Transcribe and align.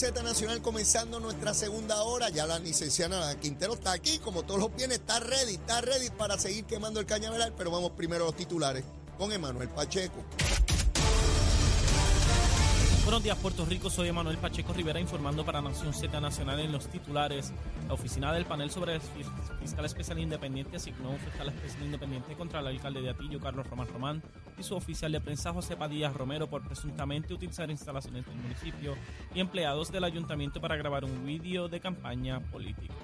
Z 0.00 0.22
Nacional, 0.22 0.62
comenzando 0.62 1.20
nuestra 1.20 1.52
segunda 1.52 2.02
hora. 2.04 2.30
Ya 2.30 2.46
la 2.46 2.58
licenciada 2.58 3.38
Quintero 3.38 3.74
está 3.74 3.92
aquí, 3.92 4.18
como 4.18 4.42
todos 4.44 4.58
los 4.58 4.74
viernes, 4.74 5.00
está 5.00 5.20
ready, 5.20 5.56
está 5.56 5.82
ready 5.82 6.08
para 6.08 6.38
seguir 6.38 6.64
quemando 6.64 7.00
el 7.00 7.06
cañaveral. 7.06 7.52
Pero 7.54 7.70
vamos 7.70 7.90
primero 7.90 8.24
a 8.24 8.28
los 8.28 8.34
titulares 8.34 8.82
con 9.18 9.30
Emanuel 9.30 9.68
Pacheco. 9.68 10.24
Buenos 13.02 13.22
días, 13.22 13.38
Puerto 13.38 13.64
Rico. 13.64 13.88
Soy 13.88 14.08
Emanuel 14.08 14.36
Pacheco 14.36 14.72
Rivera 14.74 15.00
informando 15.00 15.44
para 15.44 15.62
Nación 15.62 15.94
Z 15.94 16.20
Nacional 16.20 16.60
en 16.60 16.70
los 16.70 16.86
titulares. 16.86 17.52
La 17.88 17.94
oficina 17.94 18.32
del 18.32 18.44
panel 18.44 18.70
sobre 18.70 19.00
fiscal 19.58 19.84
especial 19.86 20.18
independiente 20.18 20.76
asignó 20.76 21.10
un 21.10 21.18
fiscal 21.18 21.48
especial 21.48 21.84
independiente 21.84 22.34
contra 22.34 22.60
el 22.60 22.66
alcalde 22.66 23.00
de 23.00 23.10
Atillo, 23.10 23.40
Carlos 23.40 23.66
Román 23.66 23.88
Román, 23.88 24.22
y 24.58 24.62
su 24.62 24.76
oficial 24.76 25.10
de 25.10 25.20
prensa, 25.20 25.52
José 25.52 25.76
Padilla 25.76 26.10
Romero, 26.10 26.48
por 26.48 26.62
presuntamente 26.62 27.32
utilizar 27.32 27.70
instalaciones 27.70 28.26
del 28.26 28.36
municipio 28.36 28.94
y 29.34 29.40
empleados 29.40 29.90
del 29.90 30.04
ayuntamiento 30.04 30.60
para 30.60 30.76
grabar 30.76 31.04
un 31.04 31.24
vídeo 31.24 31.68
de 31.68 31.80
campaña 31.80 32.38
política. 32.38 32.94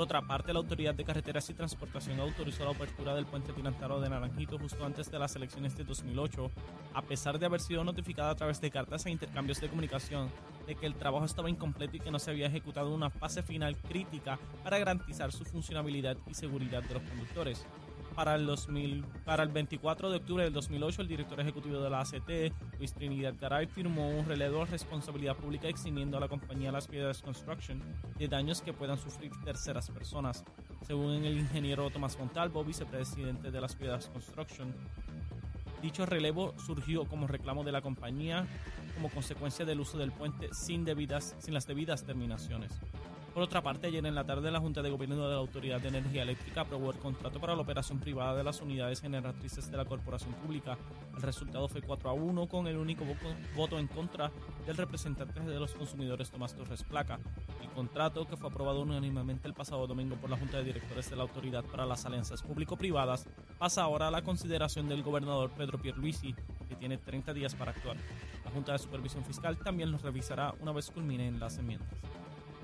Por 0.00 0.06
otra 0.06 0.22
parte, 0.22 0.54
la 0.54 0.60
Autoridad 0.60 0.94
de 0.94 1.04
Carreteras 1.04 1.50
y 1.50 1.52
Transportación 1.52 2.20
autorizó 2.20 2.64
la 2.64 2.70
apertura 2.70 3.14
del 3.14 3.26
puente 3.26 3.52
Tinantaro 3.52 4.00
de 4.00 4.08
Naranjito 4.08 4.58
justo 4.58 4.82
antes 4.82 5.10
de 5.10 5.18
las 5.18 5.36
elecciones 5.36 5.76
de 5.76 5.84
2008, 5.84 6.50
a 6.94 7.02
pesar 7.02 7.38
de 7.38 7.44
haber 7.44 7.60
sido 7.60 7.84
notificada 7.84 8.30
a 8.30 8.34
través 8.34 8.62
de 8.62 8.70
cartas 8.70 9.04
e 9.04 9.10
intercambios 9.10 9.60
de 9.60 9.68
comunicación 9.68 10.30
de 10.66 10.74
que 10.74 10.86
el 10.86 10.94
trabajo 10.94 11.26
estaba 11.26 11.50
incompleto 11.50 11.98
y 11.98 12.00
que 12.00 12.10
no 12.10 12.18
se 12.18 12.30
había 12.30 12.46
ejecutado 12.46 12.94
una 12.94 13.10
fase 13.10 13.42
final 13.42 13.76
crítica 13.76 14.38
para 14.64 14.78
garantizar 14.78 15.32
su 15.32 15.44
funcionabilidad 15.44 16.16
y 16.26 16.32
seguridad 16.32 16.82
de 16.82 16.94
los 16.94 17.02
conductores. 17.02 17.66
Para 18.14 18.34
el, 18.34 18.46
2000 18.46 19.04
para 19.24 19.42
el 19.42 19.48
24 19.50 20.10
de 20.10 20.16
octubre 20.16 20.44
del 20.44 20.52
2008, 20.52 21.02
el 21.02 21.08
director 21.08 21.40
ejecutivo 21.40 21.80
de 21.80 21.90
la 21.90 22.00
ACT, 22.00 22.52
Luis 22.78 22.92
Trinidad 22.92 23.34
Garay, 23.40 23.66
firmó 23.66 24.08
un 24.10 24.26
relevo 24.26 24.64
de 24.64 24.72
responsabilidad 24.72 25.36
pública 25.36 25.68
eximiendo 25.68 26.16
a 26.16 26.20
la 26.20 26.28
compañía 26.28 26.72
Las 26.72 26.86
Piedras 26.88 27.22
Construction 27.22 27.80
de 28.18 28.28
daños 28.28 28.60
que 28.60 28.72
puedan 28.72 28.98
sufrir 28.98 29.30
terceras 29.44 29.90
personas. 29.90 30.44
Según 30.86 31.24
el 31.24 31.38
ingeniero 31.38 31.88
Tomás 31.90 32.18
Montalvo, 32.18 32.64
vicepresidente 32.64 33.50
de 33.50 33.60
Las 33.60 33.76
Piedras 33.76 34.08
Construction, 34.08 34.74
dicho 35.80 36.04
relevo 36.04 36.54
surgió 36.58 37.06
como 37.06 37.26
reclamo 37.26 37.64
de 37.64 37.72
la 37.72 37.80
compañía 37.80 38.46
como 38.94 39.08
consecuencia 39.08 39.64
del 39.64 39.80
uso 39.80 39.96
del 39.96 40.12
puente 40.12 40.52
sin, 40.52 40.84
debidas, 40.84 41.34
sin 41.38 41.54
las 41.54 41.66
debidas 41.66 42.04
terminaciones. 42.04 42.72
Por 43.40 43.46
otra 43.46 43.62
parte, 43.62 43.86
ayer 43.86 44.04
en 44.04 44.14
la 44.14 44.26
tarde 44.26 44.50
la 44.50 44.60
Junta 44.60 44.82
de 44.82 44.90
Gobierno 44.90 45.16
de 45.26 45.32
la 45.32 45.40
Autoridad 45.40 45.80
de 45.80 45.88
Energía 45.88 46.24
Eléctrica 46.24 46.60
aprobó 46.60 46.90
el 46.90 46.98
contrato 46.98 47.40
para 47.40 47.54
la 47.56 47.62
operación 47.62 47.98
privada 47.98 48.36
de 48.36 48.44
las 48.44 48.60
unidades 48.60 49.00
generatrices 49.00 49.70
de 49.70 49.78
la 49.78 49.86
Corporación 49.86 50.34
Pública. 50.34 50.76
El 51.16 51.22
resultado 51.22 51.66
fue 51.66 51.80
4 51.80 52.10
a 52.10 52.12
1 52.12 52.46
con 52.48 52.66
el 52.66 52.76
único 52.76 53.02
voto, 53.56 53.78
en 53.78 53.86
contra 53.86 54.30
del 54.66 54.76
representante 54.76 55.40
de 55.40 55.58
los 55.58 55.72
consumidores 55.72 56.30
Tomás 56.30 56.54
Torres 56.54 56.84
Placa. 56.84 57.18
El 57.62 57.70
contrato, 57.70 58.26
que 58.26 58.36
fue 58.36 58.50
aprobado 58.50 58.82
unánimemente 58.82 59.48
el 59.48 59.54
pasado 59.54 59.86
domingo 59.86 60.16
por 60.16 60.28
la 60.28 60.36
Junta 60.36 60.58
de 60.58 60.64
Directores 60.64 61.08
de 61.08 61.16
la 61.16 61.22
Autoridad 61.22 61.64
para 61.64 61.86
las 61.86 62.04
Alianzas 62.04 62.42
Público-Privadas, 62.42 63.26
pasa 63.58 63.84
ahora 63.84 64.08
a 64.08 64.10
la 64.10 64.20
consideración 64.20 64.86
del 64.86 65.02
gobernador 65.02 65.50
Pedro 65.56 65.80
Pierluisi, 65.80 66.34
que 66.68 66.76
tiene 66.76 66.98
30 66.98 67.32
días 67.32 67.54
para 67.54 67.70
actuar. 67.70 67.96
La 68.44 68.50
Junta 68.50 68.72
de 68.72 68.78
Supervisión 68.78 69.24
Fiscal 69.24 69.56
también 69.56 69.90
los 69.90 70.02
revisará 70.02 70.54
una 70.60 70.72
vez 70.72 70.90
culminen 70.90 71.40
las 71.40 71.56
enmiendas. 71.56 71.88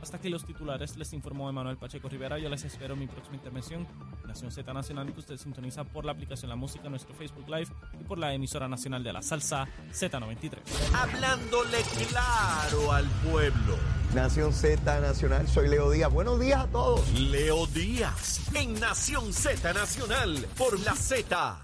Hasta 0.02 0.18
aquí 0.18 0.28
los 0.28 0.44
titulares, 0.44 0.96
les 0.96 1.12
informó 1.12 1.48
Emanuel 1.48 1.76
Pacheco 1.78 2.08
Rivera. 2.08 2.38
Yo 2.38 2.48
les 2.48 2.64
espero 2.64 2.94
en 2.94 3.00
mi 3.00 3.06
próxima 3.06 3.36
intervención. 3.36 3.86
Nación 4.26 4.52
Z 4.52 4.72
Nacional, 4.72 5.12
que 5.12 5.20
usted 5.20 5.36
sintoniza 5.36 5.84
por 5.84 6.04
la 6.04 6.12
aplicación 6.12 6.48
La 6.48 6.56
Música, 6.56 6.88
nuestro 6.88 7.14
Facebook 7.14 7.48
Live 7.48 7.68
y 8.00 8.04
por 8.04 8.18
la 8.18 8.32
emisora 8.32 8.68
nacional 8.68 9.02
de 9.02 9.12
la 9.12 9.22
salsa 9.22 9.66
Z93. 9.92 10.58
Hablándole 10.94 11.78
claro 12.08 12.92
al 12.92 13.06
pueblo. 13.30 13.76
Nación 14.14 14.52
Z 14.52 15.00
Nacional, 15.00 15.48
soy 15.48 15.68
Leo 15.68 15.90
Díaz. 15.90 16.12
Buenos 16.12 16.38
días 16.40 16.60
a 16.64 16.66
todos. 16.68 17.08
Leo 17.18 17.66
Díaz 17.66 18.42
en 18.54 18.78
Nación 18.78 19.32
Z 19.32 19.72
Nacional 19.72 20.46
por 20.56 20.78
la 20.80 20.94
Z. 20.94 21.58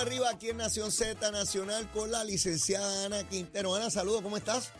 Arriba 0.00 0.30
aquí 0.30 0.50
en 0.50 0.58
Nación 0.58 0.92
Z 0.92 1.30
Nacional 1.32 1.90
con 1.90 2.12
la 2.12 2.22
licenciada 2.22 3.06
Ana 3.06 3.24
Quintero. 3.24 3.74
Ana, 3.74 3.90
saludos, 3.90 4.22
¿cómo 4.22 4.36
estás? 4.36 4.70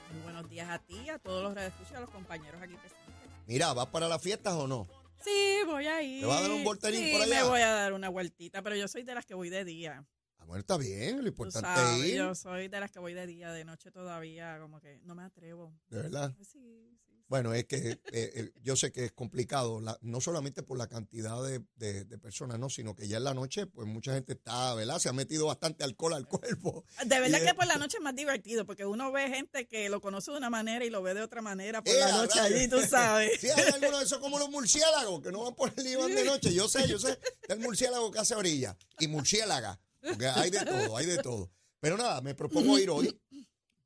Días 0.58 0.70
a 0.70 0.78
ti, 0.80 1.08
a 1.08 1.20
todos 1.20 1.40
los 1.44 1.54
radioescuchas, 1.54 1.92
a 1.94 2.00
los 2.00 2.10
compañeros 2.10 2.60
aquí 2.60 2.74
presentes. 2.74 3.14
Mira, 3.46 3.72
¿vas 3.74 3.86
para 3.86 4.08
las 4.08 4.20
fiestas 4.20 4.54
o 4.54 4.66
no? 4.66 4.88
Sí, 5.22 5.58
voy 5.64 5.86
a 5.86 6.02
ir. 6.02 6.22
¿Te 6.22 6.26
vas 6.26 6.38
a 6.38 6.42
dar 6.42 6.50
un 6.50 6.64
volterín 6.64 7.00
Sí, 7.04 7.12
por 7.12 7.22
allá? 7.22 7.44
me 7.44 7.48
voy 7.48 7.60
a 7.60 7.68
dar 7.70 7.92
una 7.92 8.08
vueltita, 8.08 8.60
pero 8.60 8.74
yo 8.74 8.88
soy 8.88 9.04
de 9.04 9.14
las 9.14 9.24
que 9.24 9.34
voy 9.34 9.50
de 9.50 9.64
día. 9.64 10.04
Ah, 10.36 10.44
bueno, 10.46 10.58
está 10.58 10.76
bien, 10.76 11.18
lo 11.18 11.22
Tú 11.22 11.28
importante 11.28 11.68
sabes, 11.68 12.00
es 12.02 12.08
ir. 12.08 12.16
yo 12.16 12.34
soy 12.34 12.66
de 12.66 12.80
las 12.80 12.90
que 12.90 12.98
voy 12.98 13.14
de 13.14 13.28
día, 13.28 13.52
de 13.52 13.64
noche 13.64 13.92
todavía, 13.92 14.58
como 14.58 14.80
que 14.80 14.98
no 15.04 15.14
me 15.14 15.22
atrevo. 15.22 15.72
De 15.90 16.02
verdad. 16.02 16.34
Sí, 16.38 16.44
sí. 16.44 16.98
Bueno, 17.28 17.52
es 17.52 17.66
que 17.66 18.00
eh, 18.10 18.52
yo 18.62 18.74
sé 18.74 18.90
que 18.90 19.04
es 19.04 19.12
complicado, 19.12 19.80
la- 19.82 19.98
no 20.00 20.18
solamente 20.20 20.62
por 20.62 20.78
la 20.78 20.86
cantidad 20.88 21.42
de, 21.44 21.62
de- 21.76 22.04
de 22.04 22.18
personas, 22.18 22.58
no, 22.58 22.70
sino 22.70 22.96
que 22.96 23.06
ya 23.06 23.18
en 23.18 23.24
la 23.24 23.34
noche, 23.34 23.66
pues 23.66 23.86
mucha 23.86 24.14
gente 24.14 24.32
está, 24.32 24.72
¿verdad? 24.74 24.98
Se 24.98 25.10
ha 25.10 25.12
metido 25.12 25.46
bastante 25.46 25.84
alcohol 25.84 26.14
al 26.14 26.26
cuerpo. 26.26 26.84
De 27.06 27.20
verdad 27.20 27.40
que 27.40 27.48
es- 27.48 27.54
por 27.54 27.66
la 27.66 27.76
noche 27.76 27.98
es 27.98 28.02
más 28.02 28.14
divertido, 28.16 28.64
porque 28.64 28.86
uno 28.86 29.12
ve 29.12 29.28
gente 29.28 29.66
que 29.68 29.90
lo 29.90 30.00
conoce 30.00 30.30
de 30.30 30.38
una 30.38 30.48
manera 30.48 30.84
y 30.86 30.90
lo 30.90 31.02
ve 31.02 31.12
de 31.12 31.20
otra 31.20 31.42
manera 31.42 31.82
por 31.84 31.92
¡Eh, 31.94 31.98
la 32.00 32.12
noche 32.12 32.40
allí, 32.40 32.66
tú 32.66 32.80
sabes. 32.80 33.32
Sí, 33.40 33.48
hay 33.50 33.72
algunos 33.74 33.98
de 34.00 34.06
esos 34.06 34.18
como 34.20 34.38
los 34.38 34.48
murciélagos, 34.48 35.20
que 35.20 35.30
no 35.30 35.42
van 35.44 35.54
por 35.54 35.70
el 35.76 35.86
Iván 35.92 36.14
de 36.14 36.24
noche. 36.24 36.54
Yo 36.54 36.66
sé, 36.66 36.88
yo 36.88 36.98
sé, 36.98 37.18
el 37.48 37.58
murciélago 37.60 38.10
que 38.10 38.20
hace 38.20 38.34
orilla 38.36 38.74
y 39.00 39.06
murciélaga, 39.08 39.78
porque 40.00 40.28
hay 40.28 40.48
de 40.50 40.64
todo, 40.64 40.96
hay 40.96 41.04
de 41.04 41.18
todo. 41.18 41.50
Pero 41.80 41.98
nada, 41.98 42.22
me 42.22 42.34
propongo 42.34 42.78
ir 42.78 42.88
hoy 42.88 43.14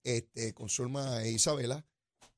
este, 0.04 0.54
con 0.54 0.68
Zulma 0.68 1.24
e 1.24 1.32
Isabela 1.32 1.84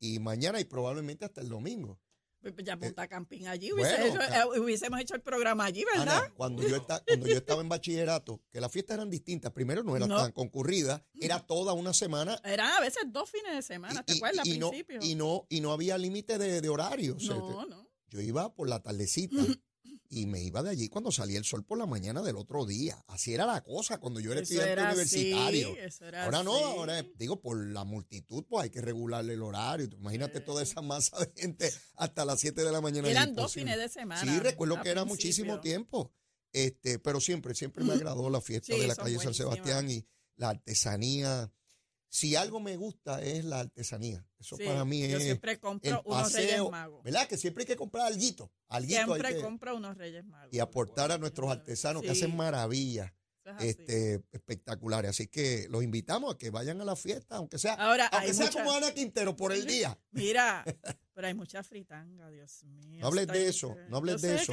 y 0.04 0.18
mañana 0.18 0.60
y 0.60 0.64
probablemente 0.64 1.24
hasta 1.24 1.40
el 1.40 1.48
domingo. 1.48 1.98
Pues 2.42 2.54
Ya 2.62 2.76
monta 2.76 3.08
camping 3.08 3.46
allí, 3.46 3.70
bueno, 3.70 3.88
hubiese 3.88 4.06
hecho- 4.08 4.18
claro. 4.18 4.54
eh, 4.54 4.60
hubiésemos 4.60 5.00
hecho 5.00 5.14
el 5.14 5.22
programa 5.22 5.64
allí, 5.64 5.82
¿verdad? 5.96 6.24
Ana, 6.24 6.34
cuando 6.36 6.62
yo, 6.68 6.76
esta- 6.76 7.02
cuando 7.06 7.26
yo 7.26 7.36
estaba 7.38 7.62
en 7.62 7.70
bachillerato, 7.70 8.42
que 8.50 8.60
las 8.60 8.70
fiestas 8.70 8.96
eran 8.96 9.08
distintas, 9.08 9.50
primero 9.52 9.82
no 9.82 9.96
eran 9.96 10.10
No. 10.10 10.18
tan 10.18 10.30
concurridas, 10.32 11.00
era 11.18 11.40
toda 11.40 11.72
una 11.72 11.94
semana. 11.94 12.38
Eran 12.44 12.70
a 12.72 12.80
veces 12.80 13.04
dos 13.08 13.30
fines 13.30 13.54
de 13.54 13.62
semana, 13.62 14.02
¿te 14.04 14.12
y, 14.12 14.16
acuerdas? 14.18 14.46
y 14.46 14.52
Al 14.52 14.58
no, 14.60 14.68
principio. 14.68 14.98
y, 15.00 15.14
no, 15.14 15.46
y 15.48 15.62
no 15.62 15.72
había 15.72 15.96
límite 15.96 16.36
de, 16.36 16.60
de 16.60 16.68
horario. 16.68 17.16
o 17.16 17.20
sea, 17.20 17.34
no, 17.36 17.64
no. 17.64 17.88
Yo 18.10 18.20
iba 18.20 18.54
por 18.54 18.68
la 18.68 18.82
tardecita 18.82 19.36
y 20.08 20.26
me 20.26 20.42
iba 20.42 20.62
de 20.62 20.70
allí 20.70 20.88
cuando 20.88 21.10
salía 21.10 21.38
el 21.38 21.44
sol 21.44 21.64
por 21.64 21.78
la 21.78 21.86
mañana 21.86 22.22
del 22.22 22.36
otro 22.36 22.64
día. 22.66 23.02
Así 23.08 23.34
era 23.34 23.46
la 23.46 23.62
cosa 23.62 23.98
cuando 23.98 24.20
yo 24.20 24.32
era 24.32 24.40
Eso 24.42 24.52
estudiante 24.54 24.72
era 24.72 24.84
universitario. 24.92 25.68
así, 25.70 25.78
eso 25.80 26.06
era 26.06 26.24
ahora 26.24 26.42
no, 26.42 26.52
ahora 26.54 27.02
digo, 27.16 27.40
por 27.40 27.56
la 27.66 27.84
multitud, 27.84 28.44
pues 28.48 28.64
hay 28.64 28.70
que 28.70 28.80
regularle 28.80 29.34
el 29.34 29.42
horario. 29.42 29.88
Imagínate 29.98 30.40
toda 30.40 30.62
esa 30.62 30.82
masa 30.82 31.18
de 31.18 31.32
gente 31.34 31.72
hasta 31.96 32.24
las 32.24 32.40
7 32.40 32.62
de 32.62 32.70
la 32.72 32.80
mañana. 32.80 33.08
Eran 33.08 33.34
dos 33.34 33.52
fines 33.54 33.76
de 33.78 33.88
semana. 33.88 34.20
Sí, 34.22 34.38
recuerdo 34.40 34.80
que 34.82 34.90
era 34.90 35.02
principio. 35.02 35.06
muchísimo 35.28 35.60
tiempo. 35.60 36.12
Este, 36.52 36.98
pero 37.00 37.20
siempre, 37.20 37.54
siempre 37.54 37.82
me 37.84 37.92
agradó 37.94 38.30
la 38.30 38.40
fiesta 38.40 38.74
Sí, 38.74 38.80
de 38.80 38.86
la 38.86 38.94
calle 38.94 39.18
San. 39.18 39.34
Sebastián 39.34 39.90
y 39.90 40.06
la 40.36 40.50
artesanía. 40.50 41.50
Si 42.14 42.36
algo 42.36 42.60
me 42.60 42.76
gusta 42.76 43.20
es 43.20 43.44
la 43.44 43.58
artesanía. 43.58 44.24
Eso 44.38 44.56
Sí, 44.56 44.62
para 44.64 44.84
mí 44.84 45.00
yo 45.08 45.16
es 45.16 45.24
siempre 45.24 45.58
compro 45.58 45.90
el 45.90 45.98
unos 46.04 46.32
Reyes 46.32 46.70
Magos. 46.70 47.02
¿verdad? 47.02 47.26
Que 47.26 47.36
siempre 47.36 47.62
hay 47.62 47.66
que 47.66 47.74
comprar 47.74 48.06
alguito, 48.06 48.52
alguito 48.68 49.00
hay 49.00 49.04
Siempre 49.06 49.34
que- 49.34 49.42
compro 49.42 49.76
unos 49.76 49.98
Reyes 49.98 50.24
Magos. 50.24 50.54
y 50.54 50.60
aportar 50.60 51.10
a 51.10 51.18
nuestros 51.18 51.50
artesanos 51.50 52.02
que 52.02 52.10
hacen 52.10 52.36
maravillas 52.36 53.10
es 53.58 53.64
este, 53.64 54.22
espectaculares. 54.30 55.10
Así 55.10 55.26
que 55.26 55.66
los 55.68 55.82
invitamos 55.82 56.32
a 56.32 56.38
que 56.38 56.50
vayan 56.50 56.80
a 56.80 56.84
la 56.84 56.94
fiesta, 56.94 57.34
aunque 57.34 57.58
sea, 57.58 57.74
Ahora, 57.74 58.06
aunque 58.06 58.32
sea 58.32 58.46
mucha- 58.46 58.58
como 58.62 58.76
Ana 58.76 58.94
Quintero 58.94 59.34
por 59.34 59.52
el 59.52 59.66
día. 59.66 59.98
Mira, 60.12 60.64
pero 61.14 61.26
hay 61.26 61.34
mucha 61.34 61.64
fritanga, 61.64 62.30
Dios 62.30 62.62
mío. 62.62 63.00
No 63.00 63.08
hables 63.08 63.26
de 63.26 63.48
eso, 63.48 63.76
no 63.88 63.96
hables 63.96 64.22
Yo 64.22 64.28
de 64.28 64.34
eso. 64.36 64.52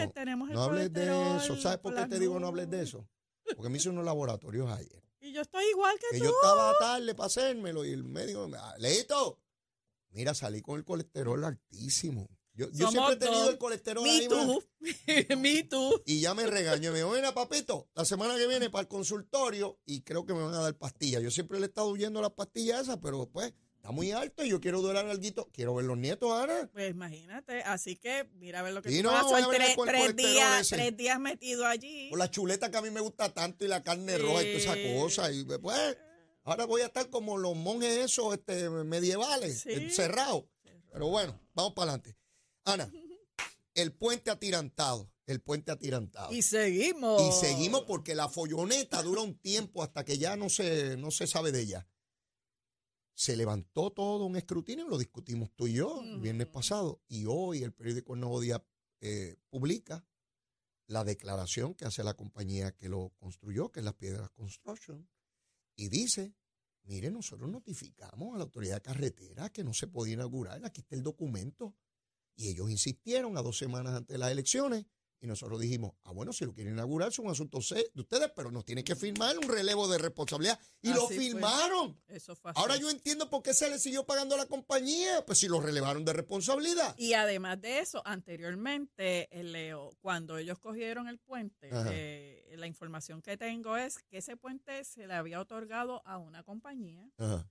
No 0.52 0.64
hables 0.64 0.92
de 0.92 1.38
eso. 1.38 1.62
¿Sabes 1.62 1.78
por 1.78 1.94
qué 1.94 2.08
te 2.08 2.20
digo 2.20 2.40
no 2.40 2.48
hables 2.48 2.68
de 2.72 2.82
eso? 2.82 3.08
Porque 3.56 3.70
me 3.70 3.78
hice 3.78 3.90
unos 3.90 4.04
laboratorios 4.04 4.68
ayer. 4.72 5.00
Y 5.22 5.34
yo 5.34 5.42
estoy 5.42 5.66
igual 5.66 5.96
que, 6.00 6.18
Que 6.18 6.18
tú. 6.18 6.26
yo 6.26 6.32
estaba 6.32 6.74
tarde 6.80 7.14
para 7.14 7.28
hacérmelo 7.28 7.86
y 7.86 7.92
el 7.92 8.04
médico 8.04 8.48
me 8.48 8.58
ah, 8.58 8.76
Leito, 8.80 9.40
mira, 10.10 10.34
salí 10.34 10.62
con 10.62 10.78
el 10.78 10.84
colesterol 10.84 11.44
altísimo. 11.44 12.28
Yo, 12.54 12.70
yo 12.72 12.92
siempre 12.92 13.14
he 13.14 13.18
tenido 13.18 13.50
el 13.50 13.58
colesterol 13.58 14.04
Me 14.04 14.10
ahí 14.10 14.28
too. 14.28 14.64
Me 15.38 15.64
too. 15.64 16.02
Y 16.06 16.20
ya 16.20 16.34
me 16.34 16.46
regañó. 16.48 16.92
Me 16.92 16.98
dijo, 16.98 17.12
mira, 17.12 17.34
papito, 17.34 17.88
la 17.94 18.04
semana 18.04 18.36
que 18.36 18.46
viene 18.48 18.70
para 18.70 18.82
el 18.82 18.88
consultorio 18.88 19.80
y 19.86 20.02
creo 20.02 20.26
que 20.26 20.34
me 20.34 20.44
van 20.44 20.56
a 20.56 20.62
dar 20.62 20.76
pastillas. 20.76 21.22
Yo 21.22 21.32
siempre 21.32 21.60
le 21.60 21.68
he 21.68 21.70
estado 21.70 21.88
huyendo 21.88 22.22
las 22.22 22.32
pastillas 22.32 22.82
esas, 22.82 22.98
pero 22.98 23.30
pues 23.30 23.54
está 23.82 23.92
muy 23.92 24.12
alto 24.12 24.46
y 24.46 24.50
yo 24.50 24.62
quiero 24.62 24.80
durar 24.82 25.08
algo. 25.08 25.50
Quiero 25.52 25.74
ver 25.74 25.86
los 25.86 25.98
nietos 25.98 26.32
ahora. 26.32 26.70
Pues 26.72 26.92
imagínate, 26.92 27.64
así 27.64 27.96
que 27.96 28.30
mira 28.36 28.60
a 28.60 28.62
ver 28.62 28.74
lo 28.74 28.82
que 28.84 28.92
Sí, 28.92 29.02
no, 29.02 29.10
pasa. 29.10 29.24
voy 29.26 29.42
a 29.42 29.48
tres, 29.50 29.76
con 29.76 29.90
el 29.90 29.96
tres 29.96 30.02
colesterol 30.12 30.16
días, 30.16 30.68
tres 30.70 30.98
días 30.98 31.20
metido 31.20 31.66
allí. 31.66 32.10
Por 32.12 32.20
la 32.20 32.30
chuleta 32.30 32.70
que 32.70 32.78
a 32.78 32.82
mí 32.84 32.92
me 32.92 33.00
gusta 33.02 33.34
tanto 33.34 33.66
y 33.66 33.68
la 33.68 33.82
carne 33.82 34.20
roja 34.20 34.44
y 34.44 34.58
toda 34.58 34.76
esa 34.76 35.00
cosa. 35.00 35.32
Y 35.32 35.44
pues, 35.46 35.98
ahora 36.44 36.66
voy 36.66 36.82
a 36.82 36.86
estar 36.86 37.10
como 37.10 37.40
los 37.40 37.56
monjes 37.56 37.98
esos 37.98 38.36
este, 38.36 38.70
medievales, 38.70 39.62
Sí. 39.62 39.72
encerrados. 39.72 40.44
Pero 40.94 41.08
bueno, 41.08 41.40
vamos 41.56 41.74
para 41.74 41.94
adelante. 41.94 42.16
Ana, 42.66 42.92
el 43.74 43.94
puente 43.94 44.30
atirantado, 44.30 45.10
el 45.26 45.42
puente 45.42 45.72
atirantado. 45.72 46.32
Y 46.32 46.44
seguimos. 46.44 47.20
Y 47.24 47.32
seguimos 47.48 47.82
porque 47.88 48.14
la 48.14 48.30
folloneta 48.30 49.02
dura 49.02 49.22
un 49.22 49.40
tiempo 49.40 49.82
hasta 49.82 50.06
que 50.06 50.20
ya 50.20 50.36
no 50.36 50.50
se, 50.50 50.98
no 50.98 51.10
se 51.10 51.26
sabe 51.26 51.52
de 51.52 51.62
ella. 51.62 51.88
Se 53.22 53.38
levantó 53.38 53.92
todo 53.92 54.26
un 54.26 54.36
escrutinio, 54.36 54.88
lo 54.88 54.98
discutimos 54.98 55.52
tú 55.56 55.68
y 55.68 55.74
yo 55.74 56.02
el 56.02 56.20
viernes 56.22 56.48
pasado, 56.48 57.04
y 57.08 57.26
hoy 57.28 57.62
el 57.62 57.72
periódico 57.72 58.16
El 58.16 58.22
Nuevo 58.22 58.42
Día 58.42 58.66
eh, 59.00 59.36
publica 59.52 60.04
la 60.88 61.04
declaración 61.04 61.76
que 61.76 61.86
hace 61.86 62.04
la 62.04 62.16
compañía 62.16 62.76
que 62.76 62.90
lo 62.90 63.14
construyó, 63.20 63.72
que 63.72 63.82
es 63.82 63.86
Las 63.86 63.94
Piedras 63.94 64.32
Construction, 64.32 65.08
y 65.76 65.90
dice, 65.90 66.34
mire, 66.82 67.12
nosotros 67.12 67.48
notificamos 67.48 68.34
a 68.34 68.40
la 68.40 68.46
autoridad 68.46 68.78
de 68.78 68.82
carretera 68.82 69.52
que 69.52 69.64
no 69.64 69.76
se 69.76 69.86
podía 69.86 70.16
inaugurar, 70.16 70.66
aquí 70.66 70.82
está 70.82 70.96
el 70.96 71.04
documento, 71.04 71.76
y 72.36 72.50
ellos 72.50 72.72
insistieron 72.72 73.38
a 73.38 73.44
dos 73.44 73.56
semanas 73.56 73.94
antes 73.94 74.16
de 74.16 74.18
las 74.18 74.32
elecciones, 74.32 74.88
y 75.22 75.28
nosotros 75.28 75.60
dijimos, 75.60 75.94
ah, 76.04 76.12
bueno, 76.12 76.34
si 76.34 76.46
lo 76.46 76.54
quieren 76.54 76.74
inaugurar 76.74 77.10
es 77.10 77.20
un 77.20 77.30
asunto 77.30 77.60
de 77.60 78.02
ustedes, 78.02 78.32
pero 78.36 78.50
nos 78.50 78.66
tienen 78.66 78.84
que 78.84 78.96
firmar 78.96 79.38
un 79.38 79.48
relevo 79.48 79.88
de 79.88 80.00
responsabilidad. 80.00 80.60
Y 80.82 80.92
lo 80.94 81.06
fue. 81.08 81.18
firmaron. 81.18 82.02
Eso 82.08 82.36
fue. 82.36 82.52
Ahora 82.56 82.76
yo 82.78 82.90
entiendo 82.90 83.30
por 83.30 83.44
qué 83.44 83.54
se 83.54 83.70
le 83.70 83.78
siguió 83.78 84.04
pagando 84.04 84.34
a 84.34 84.40
la 84.40 84.48
compañía, 84.48 85.24
pues 85.26 85.38
si 85.38 85.48
lo 85.48 85.62
relevaron 85.62 86.04
de 86.06 86.14
responsabilidad. 86.14 86.96
Y 86.98 87.14
además 87.14 87.62
de 87.62 87.80
eso, 87.80 88.02
anteriormente, 88.06 89.28
el 89.32 89.52
Leo, 89.52 89.92
cuando 90.02 90.38
ellos 90.38 90.58
cogieron 90.58 91.08
el 91.08 91.20
puente, 91.20 91.70
eh, 91.72 92.56
la 92.58 92.66
información 92.66 93.22
que 93.22 93.38
tengo 93.38 93.78
es 93.78 94.00
que 94.10 94.18
ese 94.18 94.38
puente 94.38 94.84
se 94.84 95.06
le 95.06 95.14
había 95.14 95.40
otorgado 95.40 96.02
a 96.06 96.18
una 96.18 96.44
compañía. 96.44 97.08
Ajá, 97.18 97.48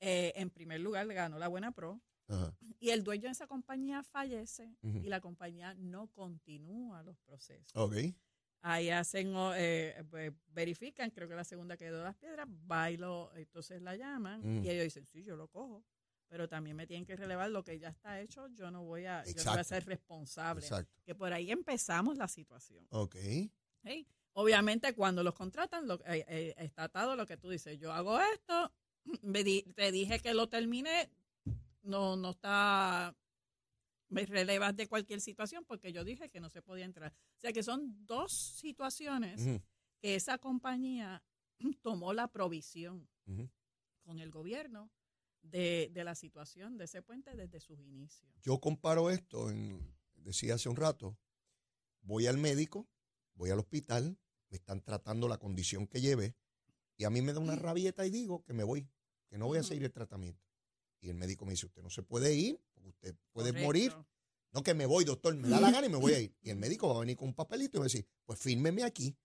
Eh, 0.00 0.34
en 0.36 0.50
primer 0.50 0.80
lugar, 0.80 1.06
le 1.06 1.14
ganó 1.14 1.38
la 1.38 1.48
Buena 1.48 1.72
Pro. 1.72 2.02
Ajá. 2.28 2.56
Y 2.78 2.90
el 2.90 3.02
dueño 3.04 3.24
de 3.24 3.30
esa 3.30 3.46
compañía 3.46 4.02
fallece 4.02 4.76
y 4.82 5.08
la 5.08 5.20
compañía 5.20 5.74
no 5.74 6.08
continúa 6.08 7.02
los 7.02 7.16
procesos. 7.18 7.72
Ahí 8.62 8.90
hacen, 8.90 9.34
o, 9.34 9.54
eh, 9.54 10.02
pues, 10.10 10.32
verifican, 10.48 11.10
creo 11.10 11.28
que 11.28 11.34
la 11.36 11.44
segunda 11.44 11.76
quedó 11.76 12.02
las 12.02 12.16
piedras, 12.16 12.48
va 12.70 12.90
y 12.90 12.96
lo- 12.96 13.30
entonces 13.36 13.80
la 13.80 13.94
llaman 13.96 14.40
Mm. 14.42 14.64
y 14.64 14.70
ellos 14.70 14.84
dicen, 14.84 15.06
sí, 15.06 15.22
yo 15.22 15.36
lo 15.36 15.46
cojo, 15.48 15.84
pero 16.28 16.48
también 16.48 16.74
me 16.76 16.86
tienen 16.86 17.06
que 17.06 17.14
relevar 17.14 17.50
lo 17.50 17.62
que 17.62 17.78
ya 17.78 17.88
está 17.90 18.20
hecho, 18.20 18.48
yo 18.48 18.70
no 18.72 18.82
voy 18.82 19.04
a, 19.06 19.22
yo 19.24 19.44
no 19.44 19.50
voy 19.52 19.60
a 19.60 19.64
ser 19.64 19.84
responsable. 19.86 20.62
Exacto. 20.62 20.92
Que 21.04 21.14
por 21.14 21.32
ahí 21.32 21.50
empezamos 21.52 22.16
la 22.16 22.26
situación. 22.28 22.84
Ok. 22.90 23.14
¿sí? 23.84 24.06
Obviamente 24.32 24.92
cuando 24.94 25.22
los 25.22 25.34
contratan, 25.34 25.86
lo, 25.86 25.94
eh, 26.06 26.24
eh, 26.28 26.54
está 26.58 26.84
atado 26.84 27.14
lo 27.14 27.24
que 27.24 27.36
tú 27.36 27.48
dices, 27.50 27.78
yo 27.78 27.92
hago 27.92 28.18
esto, 28.20 28.72
me 29.22 29.44
di- 29.44 29.62
te 29.76 29.92
dije 29.92 30.18
que 30.18 30.34
lo 30.34 30.48
terminé, 30.48 31.08
no, 31.86 32.16
no 32.16 32.30
está, 32.30 33.16
me 34.08 34.26
relevas 34.26 34.74
de 34.76 34.88
cualquier 34.88 35.20
situación 35.20 35.64
porque 35.64 35.92
yo 35.92 36.04
dije 36.04 36.28
que 36.28 36.40
no 36.40 36.50
se 36.50 36.62
podía 36.62 36.84
entrar. 36.84 37.12
O 37.12 37.40
sea 37.40 37.52
que 37.52 37.62
son 37.62 38.06
dos 38.06 38.32
situaciones 38.32 39.62
que 39.98 40.14
esa 40.14 40.38
compañía 40.38 41.22
tomó 41.82 42.12
la 42.12 42.28
provisión 42.28 43.08
con 44.02 44.20
el 44.20 44.30
gobierno 44.30 44.90
de, 45.42 45.90
de 45.92 46.04
la 46.04 46.14
situación 46.14 46.76
de 46.76 46.84
ese 46.84 47.02
puente 47.02 47.34
desde 47.34 47.60
sus 47.60 47.80
inicios. 47.80 48.30
Yo 48.42 48.60
comparo 48.60 49.10
esto, 49.10 49.50
en, 49.50 49.94
decía 50.14 50.54
hace 50.54 50.68
un 50.68 50.76
rato, 50.76 51.16
voy 52.02 52.26
al 52.26 52.38
médico, 52.38 52.88
voy 53.34 53.50
al 53.50 53.58
hospital, 53.58 54.18
me 54.48 54.56
están 54.56 54.80
tratando 54.80 55.28
la 55.28 55.38
condición 55.38 55.86
que 55.86 56.00
lleve 56.00 56.36
y 56.96 57.04
a 57.04 57.10
mí 57.10 57.20
me 57.20 57.32
da 57.32 57.40
una 57.40 57.56
rabieta 57.56 58.06
y 58.06 58.10
digo 58.10 58.42
que 58.44 58.52
me 58.52 58.64
voy, 58.64 58.88
que 59.28 59.38
no 59.38 59.46
voy 59.46 59.58
a 59.58 59.62
seguir 59.62 59.84
el 59.84 59.92
tratamiento. 59.92 60.45
Y 61.00 61.08
el 61.10 61.14
médico 61.14 61.44
me 61.44 61.52
dice, 61.52 61.66
usted 61.66 61.82
no 61.82 61.90
se 61.90 62.02
puede 62.02 62.34
ir, 62.34 62.60
porque 62.72 62.88
usted 62.90 63.14
puede 63.32 63.50
Correcto. 63.50 63.66
morir. 63.66 63.92
No, 64.52 64.62
que 64.62 64.74
me 64.74 64.86
voy, 64.86 65.04
doctor, 65.04 65.36
me 65.36 65.48
da 65.48 65.60
la 65.60 65.70
gana 65.70 65.86
y 65.86 65.90
me 65.90 65.98
voy 65.98 66.12
a 66.14 66.20
ir. 66.20 66.34
Y 66.40 66.50
el 66.50 66.56
médico 66.78 66.88
va 66.88 66.96
a 66.96 67.00
venir 67.00 67.16
con 67.16 67.28
un 67.28 67.34
papelito 67.34 67.76
y 67.76 67.78
me 67.78 67.80
va 67.80 67.84
a 67.84 67.92
decir, 67.92 68.06
pues 68.24 68.38
fírmeme 68.38 68.82
aquí, 68.84 69.16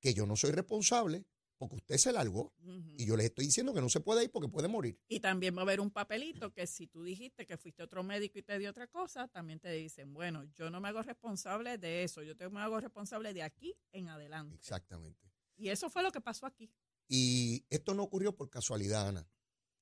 que 0.00 0.12
yo 0.12 0.26
no 0.26 0.36
soy 0.36 0.50
responsable, 0.50 1.24
porque 1.56 1.76
usted 1.76 1.96
se 1.96 2.12
largó. 2.12 2.52
Y 2.98 3.06
yo 3.06 3.16
les 3.16 3.26
estoy 3.26 3.46
diciendo 3.46 3.72
que 3.72 3.80
no 3.80 3.88
se 3.88 4.00
puede 4.00 4.24
ir 4.24 4.30
porque 4.30 4.48
puede 4.48 4.68
morir. 4.68 5.00
Y 5.08 5.20
también 5.20 5.56
va 5.56 5.60
a 5.60 5.62
haber 5.62 5.80
un 5.80 5.90
papelito 5.90 6.52
que 6.52 6.66
si 6.66 6.86
tú 6.86 7.02
dijiste 7.02 7.46
que 7.46 7.56
fuiste 7.56 7.82
otro 7.82 8.02
médico 8.02 8.38
y 8.38 8.42
te 8.42 8.58
dio 8.58 8.68
otra 8.68 8.86
cosa, 8.86 9.28
también 9.28 9.58
te 9.58 9.70
dicen, 9.70 10.12
bueno, 10.12 10.44
yo 10.54 10.70
no 10.70 10.80
me 10.80 10.88
hago 10.88 11.02
responsable 11.02 11.78
de 11.78 12.04
eso, 12.04 12.22
yo 12.22 12.36
te 12.36 12.48
me 12.50 12.60
hago 12.60 12.78
responsable 12.78 13.32
de 13.32 13.42
aquí 13.42 13.74
en 13.92 14.08
adelante. 14.08 14.54
Exactamente. 14.54 15.30
Y 15.56 15.70
eso 15.70 15.88
fue 15.88 16.02
lo 16.02 16.12
que 16.12 16.20
pasó 16.20 16.44
aquí. 16.44 16.70
Y 17.08 17.64
esto 17.70 17.94
no 17.94 18.02
ocurrió 18.02 18.36
por 18.36 18.50
casualidad, 18.50 19.08
Ana. 19.08 19.26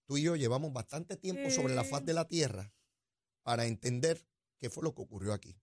Tú 0.06 0.18
y 0.18 0.22
yo 0.22 0.36
llevamos 0.36 0.72
bastante 0.72 1.16
tiempo 1.16 1.50
sobre 1.50 1.74
la 1.74 1.84
faz 1.84 2.04
de 2.04 2.12
la 2.12 2.28
tierra 2.28 2.72
para 3.42 3.66
entender 3.66 4.26
qué 4.58 4.70
fue 4.70 4.84
lo 4.84 4.94
que 4.94 5.02
ocurrió 5.02 5.32
aquí. 5.32 5.56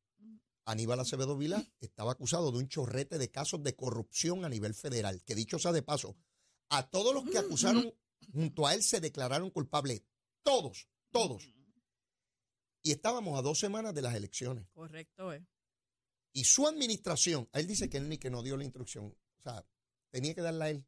Aníbal 0.65 0.99
Acevedo 0.99 1.37
Vilá 1.37 1.65
estaba 1.79 2.11
acusado 2.11 2.51
de 2.51 2.59
un 2.59 2.67
chorrete 2.67 3.17
de 3.17 3.31
casos 3.31 3.63
de 3.63 3.75
corrupción 3.75 4.45
a 4.45 4.49
nivel 4.49 4.73
federal, 4.73 5.23
que 5.23 5.35
dicho 5.35 5.59
sea 5.59 5.71
de 5.71 5.81
paso, 5.81 6.15
a 6.69 6.89
todos 6.89 7.13
los 7.13 7.29
que 7.29 7.37
acusaron 7.37 7.93
junto 8.33 8.67
a 8.67 8.73
él 8.73 8.83
se 8.83 8.99
declararon 8.99 9.49
culpables. 9.49 10.03
Todos, 10.43 10.87
todos. 11.11 11.53
Y 12.83 12.91
estábamos 12.91 13.37
a 13.37 13.41
dos 13.41 13.59
semanas 13.59 13.93
de 13.93 14.01
las 14.01 14.15
elecciones. 14.15 14.67
Correcto, 14.73 15.33
¿eh? 15.33 15.45
Y 16.33 16.45
su 16.45 16.67
administración, 16.67 17.49
él 17.53 17.67
dice 17.67 17.89
que 17.89 17.97
él 17.97 18.07
ni 18.07 18.17
que 18.17 18.29
no 18.29 18.41
dio 18.41 18.55
la 18.55 18.63
instrucción. 18.63 19.05
O 19.05 19.41
sea, 19.43 19.65
tenía 20.09 20.33
que 20.33 20.41
darla 20.41 20.65
a 20.65 20.69
él. 20.69 20.85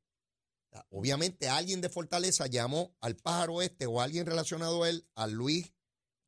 Obviamente 0.90 1.50
alguien 1.50 1.82
de 1.82 1.90
Fortaleza 1.90 2.48
llamó 2.48 2.96
al 3.00 3.16
pájaro 3.16 3.62
este 3.62 3.86
o 3.86 4.02
a 4.02 4.06
alguien 4.06 4.26
relacionado 4.26 4.84
a 4.84 4.90
él, 4.90 5.08
a 5.16 5.28
Luis 5.28 5.74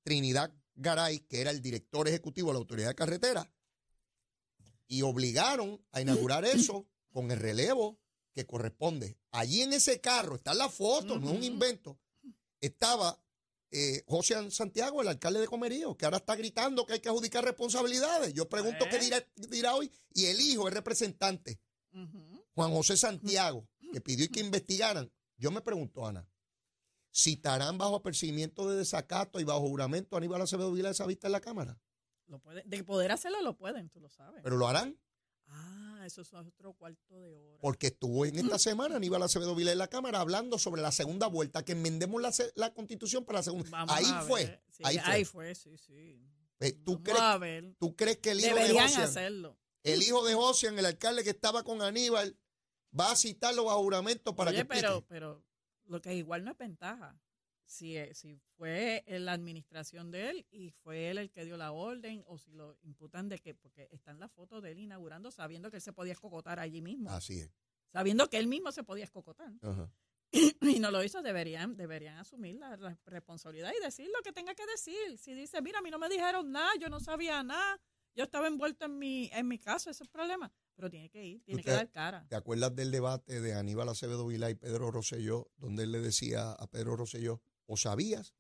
Trinidad 0.04 0.54
Garay, 0.76 1.20
que 1.22 1.42
era 1.42 1.52
el 1.52 1.62
director 1.62 2.08
ejecutivo 2.08 2.50
de 2.50 2.54
la 2.54 2.60
Autoridad 2.60 2.90
de 2.90 2.96
Carretera, 2.96 3.52
y 4.88 5.02
obligaron 5.02 5.84
a 5.92 6.02
inaugurar 6.02 6.46
eso 6.46 6.88
con 7.12 7.32
el 7.32 7.40
relevo 7.40 8.00
que 8.34 8.46
corresponde. 8.46 9.18
Allí 9.32 9.62
en 9.62 9.74
ese 9.74 10.02
carro, 10.02 10.36
está 10.36 10.54
la 10.54 10.70
foto, 10.70 11.18
no 11.18 11.30
es 11.30 11.38
un 11.38 11.44
invento, 11.44 11.98
estaba 12.60 13.20
eh, 13.72 14.04
José 14.08 14.52
Santiago, 14.52 15.02
el 15.02 15.08
alcalde 15.08 15.42
de 15.42 15.48
Comerío, 15.48 15.98
que 15.98 16.06
ahora 16.06 16.18
está 16.18 16.36
gritando 16.36 16.86
que 16.86 16.94
hay 16.94 17.00
que 17.00 17.10
adjudicar 17.10 17.44
responsabilidades. 17.44 18.34
Yo 18.34 18.48
pregunto 18.48 18.86
qué 18.86 18.92
Pues. 18.92 19.02
dirá, 19.02 19.28
dirá 19.50 19.76
hoy. 19.76 19.92
Y 20.14 20.26
el 20.26 20.40
hijo, 20.40 20.68
el 20.68 20.74
representante. 20.74 21.60
Juan 22.54 22.72
José 22.72 22.96
Santiago, 22.96 23.68
que 23.92 24.02
pidió 24.02 24.30
que 24.30 24.40
investigaran. 24.40 25.12
Yo 25.38 25.52
me 25.52 25.62
pregunto, 25.62 26.06
Ana, 26.06 26.28
¿citarán 27.14 27.78
bajo 27.78 27.96
apercibimiento 27.96 28.70
de 28.70 28.78
desacato 28.78 29.40
y 29.40 29.44
bajo 29.44 29.62
juramento 29.62 30.16
a 30.16 30.20
Aníbal 30.20 30.42
Acevedo 30.42 30.72
Vila 30.72 30.90
esa 30.90 31.06
vista 31.06 31.28
en 31.28 31.34
la 31.34 31.42
Cámara? 31.42 31.80
Lo 32.28 32.40
puede- 32.40 32.64
de 32.66 32.84
poder 32.84 33.12
hacerlo, 33.12 33.42
lo 33.42 33.58
pueden, 33.58 33.90
tú 33.90 34.00
lo 34.00 34.10
sabes. 34.10 34.42
Pero 34.44 34.58
lo 34.58 34.68
harán 34.68 34.98
ah, 35.48 36.04
eso 36.06 36.22
es 36.22 36.34
otro 36.34 36.74
cuarto 36.74 37.22
de 37.22 37.36
hora. 37.36 37.58
porque 37.62 37.88
estuvo 37.88 38.26
en 38.26 38.36
esta 38.38 38.60
semana 38.60 38.96
Aníbal 38.96 39.24
Acevedo 39.24 39.56
Vila 39.56 39.72
en 39.72 39.78
la 39.78 39.88
Cámara 39.88 40.20
hablando 40.20 40.58
sobre 40.58 40.82
la 40.82 40.92
segunda 40.92 41.28
vuelta, 41.28 41.64
que 41.64 41.74
enmendemos 41.74 42.22
la, 42.56 42.74
constitución 42.74 43.26
para 43.26 43.40
la 43.40 43.44
segunda. 43.44 43.70
Vamos 43.70 43.96
ahí 43.96 44.06
fue. 44.28 44.62
Sí, 44.70 44.84
ahí 44.86 45.00
fue. 45.00 45.14
ahí 45.14 45.26
fue, 45.26 45.56
sí, 45.56 45.78
sí. 45.78 46.22
Eh, 46.60 46.72
¿Tú, 46.72 47.02
Vamos 47.04 47.40
crees. 47.40 47.78
¿Tú 47.78 47.96
crees 47.96 48.18
que 48.18 48.32
el 48.32 48.40
hijo 48.40 48.56
de 48.56 48.80
Josian, 48.80 49.02
hacerlo. 49.02 49.58
el 49.84 50.02
hijo 50.02 50.26
de 50.26 50.34
Josian, 50.34 50.80
el 50.80 50.86
alcalde 50.86 51.24
que 51.24 51.32
estaba 51.32 51.64
con 51.64 51.82
Aníbal, 51.82 52.38
va 52.98 53.12
a 53.12 53.16
citarlo 53.16 53.66
bajo 53.66 53.82
juramento 53.84 54.36
para 54.36 54.52
Oye, 54.52 54.60
que 54.60 54.66
pero, 54.66 54.88
explique? 54.90 55.06
pero 55.10 55.44
lo 55.86 56.02
que 56.02 56.16
igual 56.16 56.44
no 56.44 56.52
es 56.52 56.58
ventaja. 56.58 57.20
Si, 57.68 57.98
eh, 57.98 58.14
si 58.14 58.36
fue 58.58 59.04
en 59.08 59.26
la 59.26 59.34
administración 59.34 60.12
de 60.12 60.30
él 60.30 60.46
y 60.52 60.70
fue 60.70 61.10
él 61.10 61.18
el 61.18 61.32
que 61.32 61.46
dio 61.46 61.58
la 61.58 61.72
orden 61.72 62.24
o 62.28 62.38
si 62.38 62.52
lo 62.52 62.78
imputan 62.84 63.28
de 63.28 63.40
que, 63.40 63.56
porque 63.56 63.88
está 63.92 64.12
en 64.12 64.20
la 64.20 64.28
foto 64.30 64.62
de 64.62 64.72
él 64.74 64.80
inaugurando 64.80 65.32
sabiendo 65.32 65.72
que 65.72 65.78
él 65.78 65.82
se 65.82 65.92
podía 65.92 66.14
escocotar 66.14 66.60
allí 66.60 66.82
mismo, 66.82 67.10
Así 67.10 67.40
es. 67.40 67.50
sabiendo 67.92 68.30
que 68.30 68.38
él 68.38 68.46
mismo 68.46 68.72
se 68.72 68.84
podía 68.84 69.04
escocotar 69.06 69.52
Ajá. 69.64 69.92
y 70.62 70.80
no 70.80 70.92
lo 70.92 71.04
hizo, 71.04 71.24
deberían, 71.24 71.76
deberían 71.76 72.18
asumir 72.20 72.56
la, 72.58 72.78
la 72.78 73.00
responsabilidad 73.08 73.72
y 73.76 73.84
decir 73.84 74.08
lo 74.16 74.22
que 74.22 74.32
tenga 74.32 74.54
que 74.54 74.66
decir. 74.68 75.18
Si 75.18 75.34
dice, 75.34 75.60
mira, 75.64 75.80
a 75.80 75.82
mí 75.82 75.90
no 75.90 75.98
me 75.98 76.08
dijeron 76.08 76.52
nada, 76.52 76.70
yo 76.80 76.88
no 76.88 77.00
sabía 77.00 77.42
nada, 77.42 77.80
yo 78.14 78.26
estaba 78.26 78.46
envuelto 78.48 78.86
en 78.86 79.00
mi, 79.00 79.30
en 79.34 79.48
mi 79.48 79.58
caso, 79.58 79.90
ese 79.90 80.04
es 80.04 80.08
el 80.08 80.10
problema. 80.10 80.52
Pero 80.76 80.90
tiene 80.90 81.10
que 81.10 81.26
ir, 81.26 81.44
tiene 81.44 81.64
que 81.64 81.72
dar 81.72 81.90
cara. 81.90 82.26
¿Te 82.28 82.36
acuerdas 82.36 82.76
del 82.76 82.92
debate 82.92 83.40
de 83.40 83.54
Aníbal 83.54 83.90
Acevedo 83.90 84.28
Vilá 84.28 84.50
y 84.50 84.56
Pedro 84.56 84.92
Rosselló, 84.92 85.50
donde 85.58 85.84
él 85.84 85.92
le 85.92 86.02
decía 86.02 86.52
a 86.52 86.68
Pedro 86.68 86.96
Rosselló, 86.98 87.42
o 87.66 87.78
sabías 87.78 88.36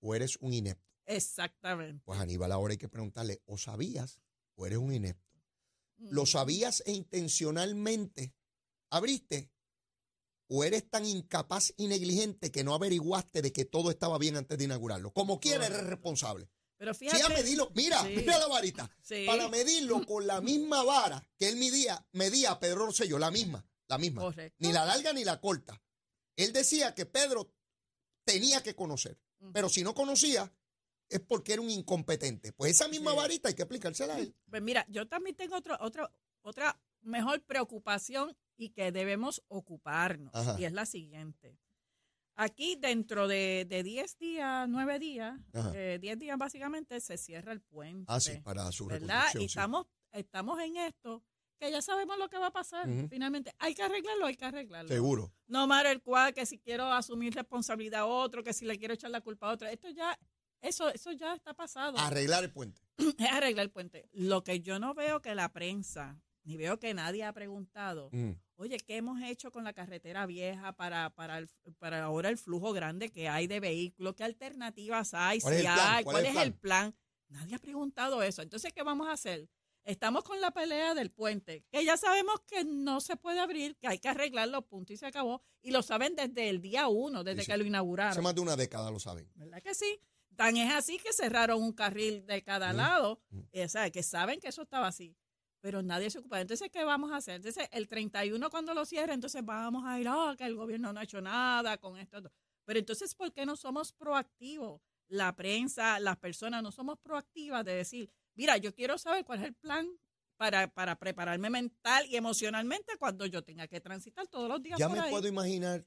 o 0.00 0.14
eres 0.14 0.36
un 0.40 0.52
inepto? 0.52 0.86
Exactamente. 1.06 2.02
Pues 2.04 2.20
Aníbal 2.20 2.52
ahora 2.52 2.72
hay 2.72 2.78
que 2.78 2.88
preguntarle, 2.88 3.40
¿o 3.46 3.56
sabías 3.56 4.20
o 4.56 4.66
eres 4.66 4.78
un 4.78 4.92
inepto? 4.92 5.26
¿Lo 5.96 6.26
sabías 6.26 6.82
e 6.86 6.92
intencionalmente 6.92 8.34
abriste? 8.90 9.50
¿O 10.48 10.64
eres 10.64 10.88
tan 10.88 11.04
incapaz 11.04 11.74
y 11.76 11.88
negligente 11.88 12.50
que 12.50 12.64
no 12.64 12.74
averiguaste 12.74 13.42
de 13.42 13.52
que 13.52 13.64
todo 13.64 13.90
estaba 13.90 14.18
bien 14.18 14.36
antes 14.36 14.56
de 14.56 14.64
inaugurarlo? 14.64 15.12
Como 15.12 15.40
quiera, 15.40 15.66
eres 15.66 15.84
responsable. 15.84 16.48
Pero 16.78 16.94
fíjate. 16.94 17.22
a 17.22 17.28
medirlo, 17.28 17.70
mira, 17.74 18.00
Sí. 18.02 18.14
mira 18.16 18.38
la 18.38 18.46
varita. 18.46 18.88
Sí. 19.02 19.24
Para 19.26 19.48
medirlo 19.48 20.06
con 20.06 20.26
la 20.26 20.40
misma 20.40 20.82
vara 20.84 21.22
que 21.36 21.48
él 21.48 21.56
medía, 21.56 22.06
medía 22.12 22.52
a 22.52 22.60
Pedro 22.60 22.86
Rosselló, 22.86 23.18
la 23.18 23.30
misma, 23.30 23.66
la 23.88 23.98
misma. 23.98 24.22
Correcto. 24.22 24.56
Ni 24.60 24.72
la 24.72 24.84
larga 24.84 25.12
ni 25.12 25.24
la 25.24 25.40
corta. 25.40 25.82
Él 26.36 26.52
decía 26.52 26.94
que 26.94 27.04
Pedro 27.04 27.52
tenía 28.24 28.62
que 28.62 28.74
conocer, 28.76 29.18
pero 29.52 29.68
si 29.68 29.82
no 29.82 29.94
conocía 29.94 30.52
es 31.08 31.20
porque 31.20 31.54
era 31.54 31.62
un 31.62 31.70
incompetente. 31.70 32.52
Pues 32.52 32.72
esa 32.72 32.86
misma 32.88 33.10
Sí. 33.12 33.16
varita 33.16 33.48
hay 33.48 33.54
que 33.54 33.62
aplicársela 33.62 34.14
a 34.14 34.18
él. 34.20 34.34
Pues 34.48 34.62
mira, 34.62 34.84
yo 34.88 35.08
también 35.08 35.34
tengo 35.34 35.56
otro, 35.56 35.76
otro, 35.80 36.12
otra 36.42 36.80
mejor 37.00 37.42
preocupación 37.44 38.36
y 38.56 38.70
que 38.70 38.92
debemos 38.92 39.42
ocuparnos. 39.48 40.34
Ajá. 40.34 40.56
Y 40.60 40.64
es 40.64 40.72
la 40.72 40.84
siguiente. 40.86 41.58
Aquí 42.40 42.76
dentro 42.76 43.26
de, 43.26 43.66
de 43.68 43.82
10 43.82 44.16
días, 44.16 44.68
9 44.68 44.98
días, 45.00 45.40
Ajá. 45.52 45.72
eh, 45.74 45.98
10 46.00 46.18
días 46.20 46.38
básicamente 46.38 47.00
se 47.00 47.18
cierra 47.18 47.50
el 47.52 47.60
puente. 47.60 48.04
Ah, 48.06 48.20
sí, 48.20 48.38
para 48.44 48.70
su 48.70 48.86
¿Verdad? 48.86 49.26
Y 49.34 49.38
sí. 49.38 49.44
estamos, 49.46 49.86
estamos 50.12 50.60
en 50.60 50.76
esto 50.76 51.24
que 51.58 51.68
ya 51.72 51.82
sabemos 51.82 52.16
lo 52.16 52.28
que 52.28 52.38
va 52.38 52.46
a 52.46 52.52
pasar. 52.52 52.88
Finalmente, 53.10 53.52
hay 53.58 53.74
que 53.74 53.82
arreglarlo, 53.82 54.26
hay 54.26 54.36
que 54.36 54.44
arreglarlo. 54.44 54.88
Seguro. 54.88 55.32
No 55.48 55.66
matter 55.66 55.90
el 55.90 56.00
cual, 56.00 56.32
que 56.32 56.46
si 56.46 56.60
quiero 56.60 56.84
asumir 56.92 57.34
responsabilidad 57.34 58.02
a 58.02 58.06
otro, 58.06 58.44
que 58.44 58.52
si 58.52 58.64
le 58.64 58.78
quiero 58.78 58.94
echar 58.94 59.10
la 59.10 59.20
culpa 59.20 59.48
a 59.48 59.54
otro. 59.54 59.66
Esto 59.66 59.90
ya, 59.90 60.16
eso, 60.60 60.88
eso 60.90 61.10
ya 61.10 61.34
está 61.34 61.54
pasado. 61.54 61.98
Arreglar 61.98 62.44
el 62.44 62.52
puente. 62.52 62.80
es 63.18 63.32
arreglar 63.32 63.64
el 63.64 63.72
puente. 63.72 64.08
Lo 64.12 64.44
que 64.44 64.60
yo 64.60 64.78
no 64.78 64.94
veo 64.94 65.20
que 65.20 65.34
la 65.34 65.52
prensa, 65.52 66.22
ni 66.44 66.56
veo 66.56 66.78
que 66.78 66.94
nadie 66.94 67.24
ha 67.24 67.32
preguntado. 67.32 68.10
Oye, 68.58 68.76
¿qué 68.78 68.96
hemos 68.96 69.20
hecho 69.22 69.50
con 69.50 69.64
la 69.64 69.72
carretera 69.72 70.26
vieja 70.26 70.72
para, 70.72 71.10
para, 71.10 71.38
el- 71.38 71.48
para 71.78 72.04
ahora 72.04 72.28
el 72.28 72.38
flujo 72.38 72.72
grande 72.72 73.10
que 73.10 73.28
hay 73.28 73.46
de 73.46 73.60
vehículos? 73.60 74.14
¿Qué 74.14 74.24
alternativas 74.24 75.14
hay? 75.14 75.40
¿Cuál 75.40 75.54
es 75.54 75.60
Si 75.60 75.66
el 75.66 75.72
plan? 75.72 75.86
hay, 75.94 76.04
¿Cuál 76.04 76.14
¿cuál, 76.14 76.26
es 76.26 76.36
el 76.42 76.48
es 76.48 76.54
plan? 76.58 76.94
Nadie 77.28 77.54
ha 77.54 77.58
preguntado 77.58 78.22
eso. 78.22 78.42
Entonces, 78.42 78.72
¿qué 78.72 78.82
vamos 78.82 79.06
a 79.08 79.12
hacer? 79.12 79.48
Estamos 79.84 80.22
con 80.24 80.40
la 80.40 80.50
pelea 80.50 80.94
del 80.94 81.10
puente, 81.10 81.64
que 81.70 81.84
ya 81.84 81.96
sabemos 81.96 82.40
que 82.46 82.64
no 82.64 83.00
se 83.00 83.16
puede 83.16 83.40
abrir, 83.40 83.76
que 83.76 83.86
hay 83.88 83.98
que 83.98 84.08
arreglarlo, 84.08 84.60
punto 84.66 84.92
y 84.92 84.96
se 84.98 85.06
acabó. 85.06 85.40
Y 85.62 85.70
lo 85.70 85.82
saben 85.82 86.14
desde 86.14 86.50
el 86.50 86.60
día 86.60 86.88
uno, 86.88 87.24
desde 87.24 87.46
que 87.46 87.56
lo 87.56 87.64
inauguraron. 87.64 88.12
Hace 88.12 88.20
más 88.20 88.34
de 88.34 88.40
una 88.42 88.56
década 88.56 88.90
lo 88.90 88.98
saben. 88.98 89.30
¿Verdad 89.34 89.62
que 89.62 89.74
sí? 89.74 89.98
Tan 90.36 90.56
es 90.56 90.72
así 90.72 90.98
que 90.98 91.12
cerraron 91.12 91.62
un 91.62 91.72
carril 91.72 92.26
de 92.26 92.42
cada 92.42 92.72
Mm, 92.72 92.76
lado, 92.76 93.20
mm. 93.30 93.40
o 93.64 93.68
sea, 93.68 93.90
que 93.90 94.02
saben 94.02 94.40
que 94.40 94.48
eso 94.48 94.62
estaba 94.62 94.86
así, 94.88 95.16
pero 95.60 95.82
nadie 95.82 96.10
se 96.10 96.18
ocupa. 96.18 96.40
Entonces, 96.40 96.70
¿qué 96.70 96.84
vamos 96.84 97.10
a 97.12 97.16
hacer? 97.16 97.36
Entonces, 97.36 97.68
el 97.72 97.88
31 97.88 98.50
cuando 98.50 98.74
lo 98.74 98.84
cierre, 98.84 99.12
entonces 99.12 99.44
vamos 99.44 99.84
a 99.86 99.98
ir, 100.00 100.06
ah, 100.08 100.34
que 100.36 100.44
el 100.44 100.54
gobierno 100.54 100.92
no 100.92 101.00
ha 101.00 101.04
hecho 101.04 101.20
nada 101.20 101.78
con 101.78 101.98
esto. 101.98 102.22
Pero 102.64 102.78
entonces, 102.78 103.14
¿por 103.14 103.32
qué 103.32 103.44
no 103.46 103.56
somos 103.56 103.92
proactivos? 103.92 104.80
La 105.08 105.34
prensa, 105.34 105.98
las 106.00 106.16
personas, 106.18 106.62
no 106.62 106.70
somos 106.70 106.98
proactivas 106.98 107.64
de 107.64 107.74
decir, 107.74 108.10
mira, 108.34 108.56
yo 108.58 108.74
quiero 108.74 108.98
saber 108.98 109.24
cuál 109.24 109.40
es 109.40 109.46
el 109.46 109.54
plan 109.54 109.88
para, 110.36 110.72
para 110.72 110.96
prepararme 110.98 111.50
mental 111.50 112.06
y 112.06 112.16
emocionalmente 112.16 112.96
cuando 112.98 113.26
yo 113.26 113.42
tenga 113.42 113.66
que 113.66 113.80
transitar 113.80 114.26
todos 114.28 114.48
los 114.48 114.62
días 114.62 114.78
Ya 114.78 114.86
por 114.88 114.96
me 114.98 115.02
ahí. 115.02 115.10
puedo 115.10 115.26
imaginar 115.26 115.84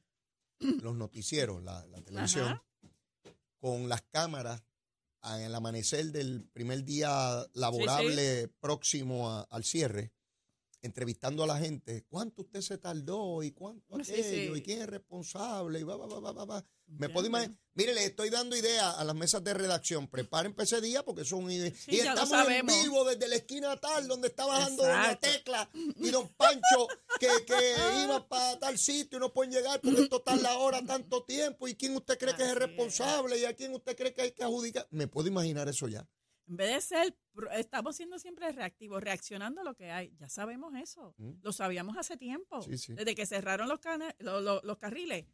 los 0.59 0.95
noticieros, 0.95 1.63
la, 1.63 1.85
la 1.87 2.01
televisión, 2.01 2.47
Ajá. 2.47 2.63
con 3.59 3.87
las 3.87 4.01
cámaras 4.01 4.63
en 5.23 5.43
el 5.43 5.55
amanecer 5.55 6.11
del 6.11 6.43
primer 6.53 6.83
día 6.83 7.45
laborable 7.53 8.47
próximo 8.59 9.29
a- 9.29 9.41
al 9.49 9.63
cierre, 9.63 10.11
entrevistando 10.81 11.43
a 11.43 11.47
la 11.47 11.57
gente. 11.57 12.05
¿Cuánto 12.09 12.43
usted 12.43 12.61
se 12.61 12.77
tardó? 12.77 13.43
¿Y 13.43 13.51
cuánto 13.51 13.95
aquello? 13.95 14.23
sí. 14.23 14.51
¿Y 14.55 14.61
quién 14.61 14.81
es 14.81 14.87
responsable? 14.87 15.79
Y 15.79 15.83
va, 15.83 15.95
va, 15.97 16.07
va, 16.07 16.19
va, 16.19 16.31
va, 16.31 16.45
va. 16.45 16.65
Me 16.87 17.09
puedo 17.09 17.27
imaginar. 17.27 17.55
Mire, 17.73 17.93
le 17.93 18.03
estoy 18.03 18.29
dando 18.29 18.55
idea 18.55 18.91
a 18.91 19.03
las 19.05 19.15
mesas 19.15 19.41
de 19.43 19.53
redacción. 19.53 20.07
Preparen 20.07 20.53
ese 20.57 20.81
día 20.81 21.03
porque 21.03 21.23
son 21.23 21.49
ideas. 21.49 21.73
Sí, 21.77 21.95
y 21.95 21.99
estamos 21.99 22.49
en 22.49 22.65
vivo 22.65 23.05
desde 23.05 23.27
la 23.29 23.35
esquina 23.35 23.77
tal, 23.77 24.07
donde 24.07 24.27
está 24.27 24.45
bajando 24.45 24.83
Exacto. 24.83 25.29
Tecla 25.29 25.69
y 25.95 26.09
Don 26.09 26.27
Pancho, 26.35 26.87
que, 27.19 27.29
que 27.45 27.75
iba 28.03 28.27
para 28.27 28.59
tal 28.59 28.77
sitio 28.77 29.17
y 29.17 29.21
no 29.21 29.31
pueden 29.31 29.53
llegar 29.53 29.79
porque 29.79 30.01
esto 30.01 30.17
está 30.17 30.35
la 30.35 30.57
hora 30.57 30.85
tanto 30.85 31.23
tiempo. 31.23 31.67
¿Y 31.67 31.75
quién 31.75 31.95
usted 31.95 32.17
cree 32.17 32.35
que 32.35 32.43
es 32.43 32.49
el 32.49 32.57
es. 32.57 32.67
responsable? 32.67 33.39
¿Y 33.39 33.45
a 33.45 33.55
quién 33.55 33.73
usted 33.73 33.95
cree 33.95 34.13
que 34.13 34.23
hay 34.23 34.31
que 34.33 34.43
adjudicar? 34.43 34.87
Me 34.91 35.07
puedo 35.07 35.29
imaginar 35.29 35.69
eso 35.69 35.87
ya. 35.87 36.05
En 36.47 36.57
vez 36.57 36.73
de 36.73 36.81
ser, 36.81 37.17
estamos 37.53 37.95
siendo 37.95 38.19
siempre 38.19 38.51
reactivos, 38.51 39.01
reaccionando 39.01 39.61
a 39.61 39.63
lo 39.63 39.75
que 39.75 39.89
hay. 39.91 40.13
Ya 40.17 40.27
sabemos 40.27 40.73
eso. 40.75 41.13
Mm. 41.17 41.31
Lo 41.43 41.53
sabíamos 41.53 41.97
hace 41.97 42.17
tiempo. 42.17 42.61
Sí, 42.61 42.77
sí. 42.77 42.93
Desde 42.93 43.15
que 43.15 43.25
cerraron 43.25 43.69
los, 43.69 43.79
cana- 43.79 44.15
lo- 44.19 44.41
lo- 44.41 44.61
los 44.63 44.77
carriles. 44.77 45.25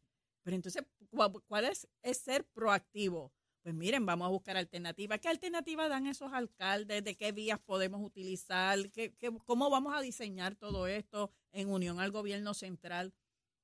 Pero 0.44 0.56
entonces, 0.56 0.84
¿cu- 1.10 1.42
¿cuál 1.48 1.66
es, 1.66 1.88
es 2.04 2.18
ser 2.20 2.46
proactivo? 2.46 3.34
Pues 3.64 3.74
miren, 3.76 4.06
vamos 4.06 4.28
a 4.28 4.30
buscar 4.30 4.56
alternativas. 4.56 5.20
¿Qué 5.20 5.28
alternativas 5.28 5.90
dan 5.90 6.08
esos 6.08 6.32
alcaldes? 6.32 7.04
¿De 7.04 7.18
qué 7.18 7.32
vías 7.34 7.60
podemos 7.60 8.02
utilizar? 8.02 8.78
¿Qué, 8.92 9.14
qué- 9.16 9.36
cómo 9.46 9.70
vamos 9.70 9.94
a 9.96 10.02
diseñar 10.02 10.56
todo 10.56 10.88
esto 10.88 11.32
en 11.52 11.70
unión 11.70 12.00
al 12.00 12.12
gobierno 12.12 12.54
central? 12.54 13.14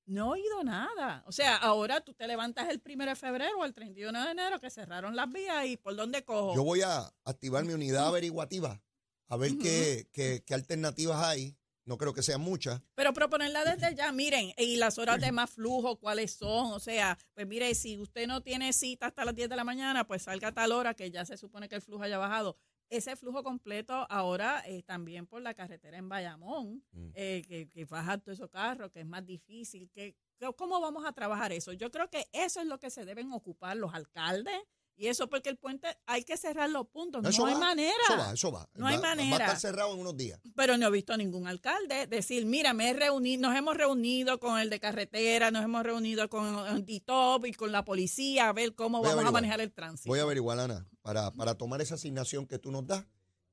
No 0.05 0.35
he 0.35 0.39
oído 0.41 0.63
nada. 0.63 1.23
O 1.27 1.31
sea, 1.31 1.55
ahora 1.57 2.01
tú 2.01 2.13
te 2.13 2.27
levantas 2.27 2.69
el 2.69 2.79
primero 2.81 3.11
de 3.11 3.15
febrero 3.15 3.59
o 3.59 3.65
el 3.65 3.73
31 3.73 4.25
de 4.25 4.31
enero 4.31 4.59
que 4.59 4.69
cerraron 4.69 5.15
las 5.15 5.29
vías 5.31 5.65
y 5.65 5.77
¿por 5.77 5.95
dónde 5.95 6.23
cojo? 6.25 6.53
Yo 6.55 6.63
voy 6.63 6.81
a 6.81 7.13
activar 7.23 7.63
mi 7.63 7.73
unidad 7.73 8.07
averiguativa 8.07 8.81
a 9.29 9.37
ver 9.37 9.57
qué, 9.57 10.07
qué- 10.11 10.43
qué 10.45 10.53
alternativas 10.53 11.23
hay. 11.23 11.55
No 11.85 11.97
creo 11.97 12.13
que 12.13 12.21
sean 12.23 12.39
muchas. 12.39 12.81
Pero 12.95 13.11
proponerla 13.13 13.65
desde 13.65 13.93
ya, 13.95 14.11
miren, 14.13 14.53
y 14.57 14.77
las 14.77 14.97
horas 14.97 15.19
de 15.19 15.31
más 15.33 15.49
flujo, 15.49 15.97
¿cuáles 15.99 16.31
son? 16.33 16.71
O 16.71 16.79
sea, 16.79 17.17
pues 17.33 17.45
mire, 17.47 17.73
si 17.75 17.97
usted 17.97 18.25
no 18.27 18.41
tiene 18.41 18.71
cita 18.73 19.07
hasta 19.07 19.25
las 19.25 19.35
10 19.35 19.49
de 19.49 19.55
la 19.57 19.63
mañana, 19.65 20.05
pues 20.07 20.23
salga 20.23 20.49
a 20.49 20.53
tal 20.53 20.71
hora 20.71 20.93
que 20.93 21.11
ya 21.11 21.25
se 21.25 21.35
supone 21.37 21.67
que 21.67 21.75
el 21.75 21.81
flujo 21.81 22.03
haya 22.03 22.17
bajado. 22.17 22.57
Ese 22.97 23.15
flujo 23.15 23.41
completo 23.43 24.05
ahora 24.09 24.61
eh, 24.67 24.83
también 24.83 25.25
por 25.25 25.41
la 25.41 25.53
carretera 25.55 25.97
en 25.97 26.07
Bayamón, 26.09 26.83
Mm. 26.91 27.09
eh, 27.15 27.41
que, 27.47 27.67
que 27.67 27.85
bajan 27.85 28.21
todos 28.21 28.37
esos 28.37 28.49
carros, 28.51 28.91
que 28.91 28.99
es 28.99 29.05
más 29.05 29.25
difícil. 29.25 29.89
Que, 29.89 30.15
que- 30.37 30.53
¿Cómo 30.55 30.79
vamos 30.79 31.03
a 31.05 31.11
trabajar 31.13 31.51
eso? 31.51 31.73
Yo 31.73 31.89
creo 31.89 32.09
que 32.09 32.27
eso 32.33 32.61
es 32.61 32.67
lo 32.67 32.77
que 32.79 32.89
se 32.91 33.03
deben 33.05 33.31
ocupar 33.31 33.75
los 33.77 33.93
alcaldes 33.93 34.59
y 34.95 35.07
eso 35.07 35.27
porque 35.27 35.49
el 35.49 35.57
puente 35.57 35.87
hay 36.05 36.23
que 36.23 36.37
cerrar 36.37 36.69
los 36.69 36.87
puntos. 36.87 37.23
Eso 37.25 37.41
no 37.41 37.47
hay 37.47 37.55
manera. 37.55 37.93
Eso 38.07 38.17
va, 38.17 38.33
eso 38.33 38.51
va. 38.51 38.69
No 38.75 38.87
hay 38.87 38.95
Va- 38.97 39.01
Va 39.01 39.11
a 39.11 39.15
manera. 39.15 39.45
estar 39.45 39.59
cerrado 39.59 39.93
en 39.93 39.99
unos 39.99 40.15
días. 40.15 40.39
Pero 40.55 40.77
no 40.77 40.87
he 40.87 40.91
visto 40.91 41.13
a 41.13 41.17
ningún 41.17 41.47
alcalde 41.47 42.07
decir, 42.07 42.45
mira, 42.45 42.73
me 42.73 42.89
he 42.89 42.93
reunido, 42.93 43.41
nos 43.49 43.57
hemos 43.57 43.75
reunido 43.75 44.39
con 44.39 44.59
el 44.59 44.69
de 44.69 44.79
carretera, 44.79 45.51
nos 45.51 45.63
hemos 45.63 45.83
reunido 45.83 46.29
con 46.29 46.85
DITOP 46.85 47.45
y 47.47 47.53
con 47.53 47.71
la 47.71 47.83
policía 47.83 48.49
a 48.49 48.53
ver 48.53 48.75
cómo 48.75 48.99
Voy 48.99 49.07
vamos 49.09 49.25
a 49.25 49.31
manejar 49.31 49.61
el 49.61 49.71
tránsito. 49.71 50.09
Voy 50.09 50.19
a 50.19 50.23
averiguar, 50.23 50.59
Ana, 50.59 50.87
para, 51.01 51.31
para 51.31 51.55
tomar 51.55 51.81
esa 51.81 51.95
asignación 51.95 52.45
que 52.47 52.59
tú 52.59 52.71
nos 52.71 52.85
das 52.85 53.05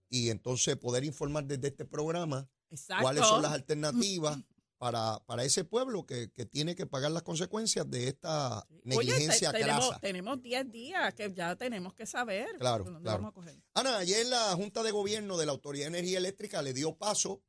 y 0.09 0.29
entonces 0.31 0.77
poder 0.77 1.05
informar 1.05 1.45
desde 1.45 1.69
este 1.69 1.85
programa 1.85 2.49
Exacto. 2.71 3.03
cuáles 3.03 3.25
son 3.27 3.43
las 3.43 3.53
alternativas 3.53 4.39
para, 4.81 5.23
para 5.27 5.45
ese 5.45 5.65
pueblo 5.65 6.07
que, 6.07 6.31
que 6.33 6.47
tiene 6.47 6.75
que 6.75 6.87
pagar 6.87 7.11
las 7.13 7.23
consecuencias 7.23 7.89
de 7.91 8.09
esta 8.09 8.61
Oye, 8.67 8.81
negligencia 8.85 9.53
te- 9.53 9.59
tenemos, 9.59 9.87
crasa. 9.89 10.01
tenemos 10.01 10.43
10 10.43 10.73
días 10.73 11.15
que 11.15 11.31
ya 11.35 11.55
tenemos 11.55 11.93
que 11.93 12.07
saber. 12.07 12.49
Claro, 12.59 12.85
dónde 12.85 13.03
claro. 13.03 13.19
vamos 13.19 13.33
a 13.33 13.35
coger. 13.35 13.63
Ana, 13.75 13.99
ayer 13.99 14.25
la 14.27 14.57
Junta 14.57 14.83
de 14.83 14.91
Gobierno 14.91 15.37
de 15.37 15.45
la 15.45 15.53
Autoridad 15.53 15.85
de 15.85 15.99
Energía 15.99 16.17
Eléctrica 16.17 16.63
le 16.63 16.73
dio 16.73 16.97
paso 16.97 17.43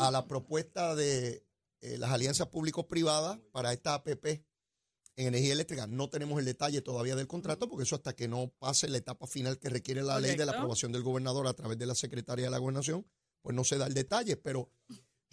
a 0.00 0.10
la 0.10 0.26
propuesta 0.26 0.96
de 0.96 1.46
eh, 1.80 1.96
las 1.96 2.10
alianzas 2.10 2.48
público-privadas 2.48 3.38
para 3.52 3.72
esta 3.72 3.94
APP 3.94 4.26
en 4.26 5.28
energía 5.28 5.52
eléctrica. 5.52 5.86
No 5.86 6.10
tenemos 6.10 6.40
el 6.40 6.44
detalle 6.44 6.82
todavía 6.82 7.14
del 7.14 7.28
contrato 7.28 7.68
porque 7.68 7.84
eso 7.84 7.94
hasta 7.94 8.16
que 8.16 8.26
no 8.26 8.48
pase 8.58 8.88
la 8.88 8.98
etapa 8.98 9.28
final 9.28 9.60
que 9.60 9.68
requiere 9.68 10.02
la 10.02 10.18
ley 10.18 10.34
de 10.34 10.44
la 10.44 10.50
aprobación 10.50 10.90
del 10.90 11.04
gobernador 11.04 11.46
a 11.46 11.54
través 11.54 11.78
de 11.78 11.86
la 11.86 11.94
Secretaría 11.94 12.46
de 12.46 12.50
la 12.50 12.58
Gobernación, 12.58 13.06
pues 13.42 13.54
no 13.54 13.62
se 13.62 13.78
da 13.78 13.86
el 13.86 13.94
detalle. 13.94 14.36
Pero 14.36 14.72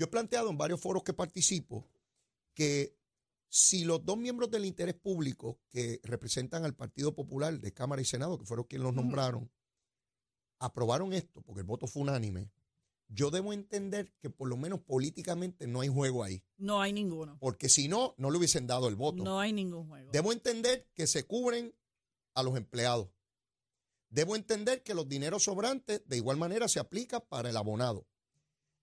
yo 0.02 0.06
he 0.06 0.10
planteado 0.10 0.50
en 0.50 0.58
varios 0.58 0.82
foros 0.82 1.04
que 1.04 1.14
participo 1.14 1.88
que 2.56 2.98
si 3.50 3.84
los 3.84 4.04
dos 4.04 4.18
miembros 4.18 4.50
del 4.50 4.66
interés 4.66 4.96
público 4.96 5.60
que 5.70 6.00
representan 6.02 6.66
al 6.66 6.74
Partido 6.74 7.14
Popular 7.14 7.60
de 7.60 7.72
Cámara 7.72 8.02
y 8.02 8.06
Senado, 8.06 8.40
que 8.40 8.46
fueron 8.48 8.66
quienes 8.66 8.84
los 8.86 8.96
nombraron, 8.96 9.52
aprobaron 10.58 11.14
esto, 11.14 11.44
porque 11.44 11.60
el 11.62 11.68
voto 11.68 11.86
fue 11.86 12.02
unánime, 12.02 12.50
yo 13.10 13.30
debo 13.30 13.54
entender 13.54 14.12
que 14.18 14.32
por 14.32 14.50
lo 14.50 14.58
menos 14.58 14.80
políticamente 14.80 15.68
no 15.68 15.82
hay 15.82 15.90
juego 15.90 16.24
ahí, 16.24 16.42
No 16.58 16.82
hay 16.82 16.94
ninguno. 16.94 17.38
porque 17.40 17.70
si 17.70 17.88
no, 17.88 18.16
no 18.18 18.32
le 18.32 18.40
hubiesen 18.40 18.66
dado 18.66 18.88
el 18.88 18.96
voto. 18.96 19.24
No 19.24 19.40
hay 19.40 19.54
ningún 19.54 19.88
juego. 19.88 20.10
Debo 20.12 20.32
entender 20.34 20.90
que 20.96 21.06
se 21.06 21.28
cubren 21.28 21.76
a 22.34 22.42
los 22.42 22.58
empleados. 22.58 23.10
Debo 24.10 24.36
entender 24.36 24.82
que 24.82 24.96
los 24.96 25.08
dineros 25.08 25.44
sobrantes 25.44 26.02
de 26.08 26.18
igual 26.18 26.38
manera 26.38 26.68
se 26.68 26.80
aplican 26.80 27.22
para 27.30 27.52
el 27.52 27.58
abonado. 27.58 28.08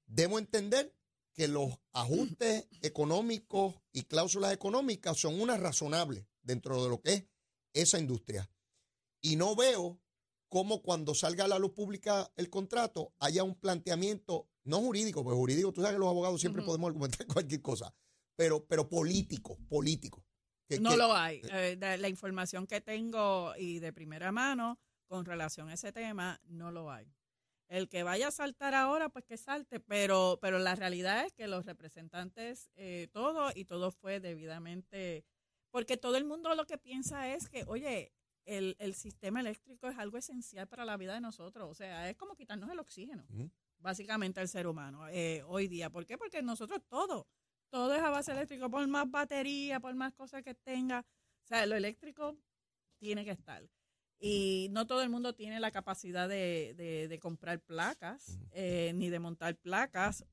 Debo 0.07 0.39
entender 0.39 0.95
que 1.39 1.47
los 1.47 1.79
ajustes 1.93 2.67
económicos 2.83 3.77
y 3.93 4.03
cláusulas 4.03 4.53
económicas 4.53 5.17
son 5.19 5.41
unas 5.41 5.61
razonables 5.61 6.27
dentro 6.43 6.83
de 6.83 6.91
lo 6.91 7.01
que 7.01 7.13
es 7.13 7.25
esa 7.73 7.99
industria. 8.01 8.51
Y 9.23 9.37
no 9.37 9.55
veo 9.55 10.01
cómo 10.49 10.83
cuando 10.83 11.15
salga 11.15 11.45
a 11.45 11.49
la 11.49 11.61
luz 11.61 11.73
pública 11.73 12.29
el 12.37 12.51
contrato 12.51 13.13
haya 13.21 13.45
un 13.45 13.55
planteamiento, 13.55 14.49
no 14.65 14.81
jurídico, 14.81 15.23
porque 15.23 15.37
jurídico, 15.39 15.73
tú 15.73 15.81
sabes 15.81 15.95
que 15.95 16.01
los 16.01 16.09
abogados 16.09 16.41
siempre 16.41 16.63
podemos 16.65 16.89
argumentar 16.89 17.27
cualquier 17.29 17.63
cosa, 17.63 17.95
pero, 18.35 18.67
pero 18.67 18.89
político, 18.89 19.57
político. 19.69 20.25
Que- 20.69 20.81
No 20.81 20.91
que- 20.91 20.97
lo 20.97 21.15
hay. 21.15 21.41
Eh, 21.53 21.77
la 21.79 22.09
información 22.09 22.67
que 22.67 22.81
tengo 22.81 23.55
y 23.57 23.79
de 23.79 23.93
primera 23.93 24.33
mano 24.33 24.79
con 25.07 25.25
relación 25.25 25.69
a 25.69 25.75
ese 25.75 25.93
tema, 25.93 26.41
no 26.47 26.71
lo 26.73 26.91
hay. 26.91 27.07
El 27.69 27.89
que 27.89 28.03
vaya 28.03 28.29
a 28.29 28.31
saltar 28.31 28.75
ahora, 28.75 29.11
pues 29.11 29.25
que 29.27 29.37
salte, 29.37 29.79
pero, 29.79 30.39
pero 30.41 30.59
la 30.59 30.75
realidad 30.75 31.27
es 31.27 31.33
que 31.33 31.47
los 31.47 31.67
representantes, 31.67 32.71
eh, 32.77 33.09
todo 33.13 33.51
y 33.55 33.67
todo 33.67 33.91
fue 33.91 34.21
debidamente, 34.21 35.25
porque 35.71 35.99
todo 35.99 36.17
el 36.17 36.25
mundo 36.25 36.55
lo 36.55 36.65
que 36.65 36.79
piensa 36.79 37.33
es 37.35 37.49
que, 37.51 37.65
oye, 37.67 38.13
el, 38.47 38.75
el 38.79 38.95
sistema 38.95 39.41
eléctrico 39.41 39.89
es 39.89 39.99
algo 39.99 40.17
esencial 40.17 40.67
para 40.67 40.87
la 40.87 40.97
vida 40.97 41.13
de 41.13 41.21
nosotros, 41.21 41.69
o 41.71 41.75
sea, 41.75 42.09
es 42.09 42.17
como 42.17 42.35
quitarnos 42.35 42.71
el 42.71 42.79
oxígeno, 42.79 43.27
básicamente 43.79 44.41
el 44.41 44.49
ser 44.49 44.67
humano, 44.67 45.07
eh, 45.09 45.43
hoy 45.47 45.69
día. 45.69 45.91
¿Por 45.91 46.07
qué? 46.07 46.17
Porque 46.17 46.41
nosotros 46.41 46.81
todo, 46.89 47.29
todo 47.69 47.95
es 47.95 48.01
a 48.01 48.09
base 48.09 48.33
eléctrico, 48.33 48.71
por 48.71 48.87
más 48.89 49.11
batería, 49.11 49.79
por 49.79 49.95
más 49.95 50.15
cosas 50.15 50.43
que 50.43 50.55
tenga, 50.55 51.05
o 51.45 51.47
sea, 51.47 51.67
lo 51.67 51.77
eléctrico 51.77 52.39
tiene 52.99 53.27
que 53.27 53.33
estar. 53.33 53.69
Y 54.21 54.69
no 54.73 54.87
todo 54.87 55.03
el 55.03 55.11
mundo 55.11 55.35
tiene 55.35 55.61
la 55.61 55.71
capacidad 55.71 56.29
de, 56.29 56.75
de- 56.77 57.07
de 57.09 57.19
comprar 57.19 57.61
placas, 57.61 58.39
eh, 58.51 58.93
ni 58.95 59.11
de 59.11 59.21
montar 59.21 59.57
placas, 59.57 60.25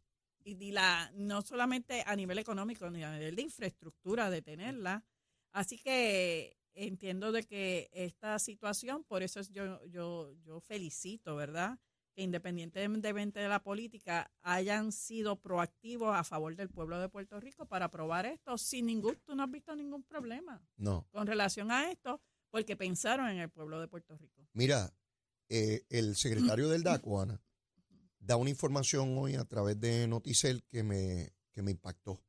y 0.43 0.71
la, 0.71 1.11
no 1.15 1.41
solamente 1.41 2.03
a 2.05 2.15
nivel 2.15 2.37
económico, 2.39 2.89
ni 2.89 3.03
a 3.03 3.11
nivel 3.17 3.35
de 3.35 3.41
infraestructura 3.43 4.29
de 4.29 4.41
tenerla. 4.41 5.03
Así 5.51 5.77
que 5.79 6.57
entiendo 6.73 7.31
de 7.31 7.43
que 7.43 7.89
esta 7.93 8.37
situación, 8.39 9.03
por 9.03 9.23
eso 9.23 9.39
es 9.39 9.49
yo, 9.49 9.83
yo, 9.85 10.33
yo 10.43 10.59
felicito, 10.59 11.35
¿verdad? 11.35 11.79
Que 12.13 12.23
independientemente 12.23 13.39
de 13.39 13.47
la 13.49 13.61
política, 13.63 14.31
hayan 14.41 14.91
sido 14.91 15.35
proactivos 15.37 16.15
a 16.15 16.23
favor 16.23 16.55
del 16.55 16.69
pueblo 16.69 16.99
de 16.99 17.09
Puerto 17.09 17.39
Rico 17.39 17.65
para 17.65 17.85
aprobar 17.85 18.25
esto 18.25 18.57
sin 18.57 18.85
ningún, 18.87 19.15
tú 19.25 19.35
no 19.35 19.43
has 19.43 19.51
visto 19.51 19.75
ningún 19.75 20.03
problema 20.03 20.61
No. 20.77 21.07
con 21.11 21.25
relación 21.27 21.71
a 21.71 21.89
esto, 21.91 22.21
porque 22.55 22.77
pensaron 22.77 23.27
en 23.27 23.39
el 23.39 23.49
pueblo 23.49 23.81
de 23.81 23.89
Puerto 23.89 24.15
Rico. 24.15 24.47
Mira, 24.53 24.93
eh, 25.49 25.83
el 25.89 26.15
secretario 26.15 26.69
del 26.69 26.83
DACO, 26.83 27.19
Ana, 27.19 27.43
da 28.17 28.37
una 28.37 28.49
información 28.49 29.17
hoy 29.17 29.35
a 29.35 29.43
través 29.43 29.77
de 29.77 30.07
Noticel 30.07 30.63
que 30.63 30.81
me, 30.81 31.33
que 31.51 31.61
me 31.61 31.71
impactó. 31.71 32.23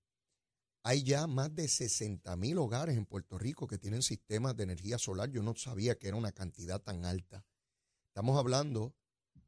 Hay 0.83 1.05
ya 1.05 1.29
más 1.29 1.55
de 1.55 1.69
60 1.69 2.35
mil 2.35 2.59
hogares 2.59 2.97
en 2.97 3.07
Puerto 3.07 3.39
Rico 3.39 3.69
que 3.69 3.79
tienen 3.79 4.03
sistemas 4.03 4.57
de 4.57 4.65
energía 4.65 4.99
solar. 4.99 5.31
Yo 5.31 5.45
no 5.45 5.55
sabía 5.55 5.97
que 5.97 6.09
era 6.09 6.17
una 6.17 6.33
cantidad 6.33 6.83
tan 6.83 7.05
alta. 7.05 7.47
Estamos 8.09 8.37
hablando 8.37 8.97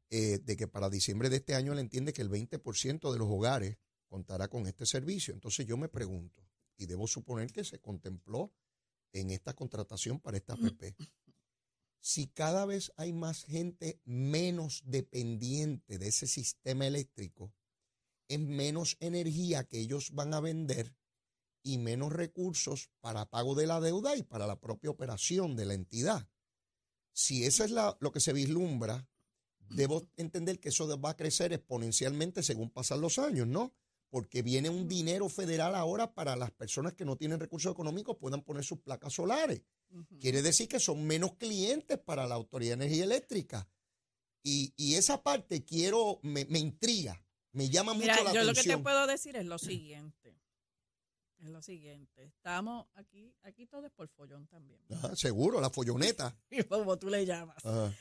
eh, 0.09 0.39
de 0.41 0.55
que 0.55 0.69
para 0.69 0.89
diciembre 0.89 1.27
de 1.27 1.35
este 1.35 1.55
año 1.55 1.73
él 1.73 1.79
entiende 1.79 2.13
que 2.13 2.21
el 2.21 2.29
20% 2.29 3.11
de 3.11 3.19
los 3.19 3.27
hogares 3.27 3.75
contará 4.07 4.47
con 4.47 4.65
este 4.65 4.85
servicio. 4.85 5.33
Entonces 5.33 5.65
yo 5.65 5.75
me 5.75 5.89
pregunto, 5.89 6.41
y 6.77 6.85
debo 6.85 7.05
suponer 7.05 7.51
que 7.51 7.65
se 7.65 7.79
contempló 7.79 8.53
en 9.13 9.29
esta 9.31 9.53
contratación 9.55 10.19
para 10.19 10.37
esta 10.37 10.53
APP, 10.53 10.95
si 12.01 12.27
cada 12.27 12.65
vez 12.65 12.91
hay 12.95 13.11
más 13.13 13.43
gente 13.43 13.99
menos 14.05 14.83
dependiente 14.85 15.97
de 15.97 16.07
ese 16.07 16.27
sistema 16.27 16.87
eléctrico, 16.87 17.53
es 18.27 18.39
menos 18.39 18.95
energía 18.99 19.63
que 19.65 19.79
ellos 19.79 20.11
van 20.11 20.33
a 20.33 20.39
vender 20.39 20.95
y 21.63 21.77
menos 21.77 22.13
recursos 22.13 22.89
para 23.01 23.25
pago 23.25 23.53
de 23.55 23.67
la 23.67 23.81
deuda 23.81 24.15
y 24.15 24.23
para 24.23 24.47
la 24.47 24.59
propia 24.59 24.89
operación 24.91 25.55
de 25.55 25.65
la 25.65 25.73
entidad. 25.73 26.29
Si 27.11 27.43
eso 27.43 27.63
es 27.65 27.71
la- 27.71 27.97
lo 27.99 28.11
que 28.11 28.21
se 28.21 28.31
vislumbra, 28.31 29.09
debo 29.69 30.07
entender 30.15 30.59
que 30.59 30.69
eso 30.69 30.99
va 31.01 31.11
a 31.11 31.17
crecer 31.17 31.51
exponencialmente 31.53 32.43
según 32.43 32.71
pasan 32.71 33.01
los 33.01 33.19
años, 33.19 33.47
¿no? 33.47 33.75
Porque 34.09 34.41
viene 34.41 34.69
un 34.69 34.87
dinero 34.87 35.29
federal 35.29 35.75
ahora 35.75 36.13
para 36.13 36.35
las 36.35 36.51
personas 36.51 36.93
que 36.93 37.05
no 37.05 37.15
tienen 37.15 37.39
recursos 37.39 37.71
económicos 37.71 38.17
puedan 38.17 38.41
poner 38.41 38.63
sus 38.63 38.79
placas 38.79 39.13
solares. 39.13 39.61
Quiere 40.19 40.41
decir 40.41 40.67
que 40.67 40.79
son 40.79 41.05
menos 41.05 41.35
clientes 41.35 41.97
para 41.99 42.27
la 42.27 42.35
Autoridad 42.35 42.77
de 42.77 42.85
Energía 42.85 43.03
Eléctrica. 43.03 43.67
Y, 44.43 44.73
y 44.77 44.95
esa 44.95 45.21
parte 45.21 45.63
quiero, 45.63 46.19
me, 46.23 46.45
me 46.45 46.59
intriga, 46.59 47.23
me 47.51 47.69
llama 47.69 47.93
Mira, 47.93 48.13
mucho 48.13 48.23
la 48.25 48.33
yo 48.33 48.41
lo 48.41 48.47
que 48.49 48.53
te 48.55 48.59
atención. 48.61 48.83
puedo 48.83 49.05
decir 49.07 49.35
es 49.35 49.45
lo 49.45 49.59
siguiente. 49.59 50.39
Es 51.39 51.49
lo 51.49 51.61
siguiente. 51.61 52.25
Estamos 52.25 52.87
aquí, 52.95 53.33
aquí 53.43 53.65
todo 53.65 53.85
es 53.85 53.91
por 53.91 54.07
follón 54.09 54.47
también. 54.47 54.81
Ajá, 54.91 55.15
seguro, 55.15 55.61
la 55.61 55.69
folloneta. 55.69 56.35
Como 56.69 56.97
tú 56.97 57.09
le 57.09 57.25
llamas. 57.25 57.63
Ajá. 57.65 57.93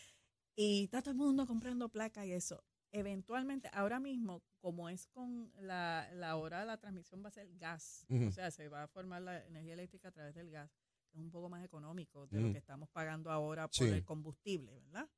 Y 0.56 0.84
está 0.84 1.02
todo 1.02 1.12
el 1.12 1.18
mundo 1.18 1.46
comprando 1.46 1.88
placas 1.88 2.26
y 2.26 2.32
eso. 2.32 2.64
Eventualmente, 2.90 3.68
ahora 3.72 4.00
mismo, 4.00 4.42
como 4.60 4.88
es 4.88 5.06
con 5.08 5.52
la, 5.60 6.08
la 6.14 6.36
hora 6.36 6.60
de 6.60 6.66
la 6.66 6.78
transmisión, 6.78 7.22
va 7.22 7.28
a 7.28 7.32
ser 7.32 7.48
gas. 7.58 8.06
O 8.26 8.30
sea, 8.32 8.50
se 8.50 8.68
va 8.68 8.84
a 8.84 8.88
formar 8.88 9.22
la 9.22 9.44
energía 9.46 9.74
eléctrica 9.74 10.08
a 10.08 10.12
través 10.12 10.34
del 10.34 10.50
gas. 10.50 10.70
Es 11.12 11.18
un 11.20 11.30
poco 11.30 11.48
más 11.48 11.64
económico 11.64 12.26
de 12.26 12.40
lo 12.40 12.52
que 12.52 12.58
estamos 12.58 12.88
pagando 12.90 13.30
ahora 13.30 13.68
por 13.68 13.74
Sí. 13.74 13.84
el 13.92 14.04
combustible, 14.04 14.72
¿verdad? 14.72 15.08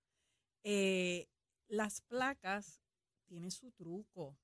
Eh, 0.65 1.29
las 1.69 2.01
placas 2.03 2.81
tienen 3.27 3.51
su 3.51 3.71
truco. 3.73 4.37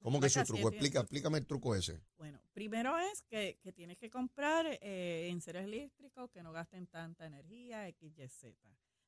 ¿Cómo 0.00 0.18
que 0.20 0.28
su 0.30 0.42
truco? 0.44 0.68
Explica, 0.70 1.00
explícame 1.00 1.38
el 1.38 1.46
truco 1.46 1.74
ese. 1.74 2.02
bueno, 2.16 2.40
primero 2.52 2.98
es 2.98 3.22
que, 3.22 3.58
que 3.62 3.72
tienes 3.72 3.98
que 3.98 4.10
comprar 4.10 4.66
eh, 4.80 5.28
enseres 5.30 5.64
eléctricos 5.64 6.30
que 6.30 6.42
no 6.42 6.52
gasten 6.52 6.86
tanta 6.86 7.26
energía, 7.26 7.86
X, 7.88 8.18
Y, 8.18 8.28
Z. 8.28 8.56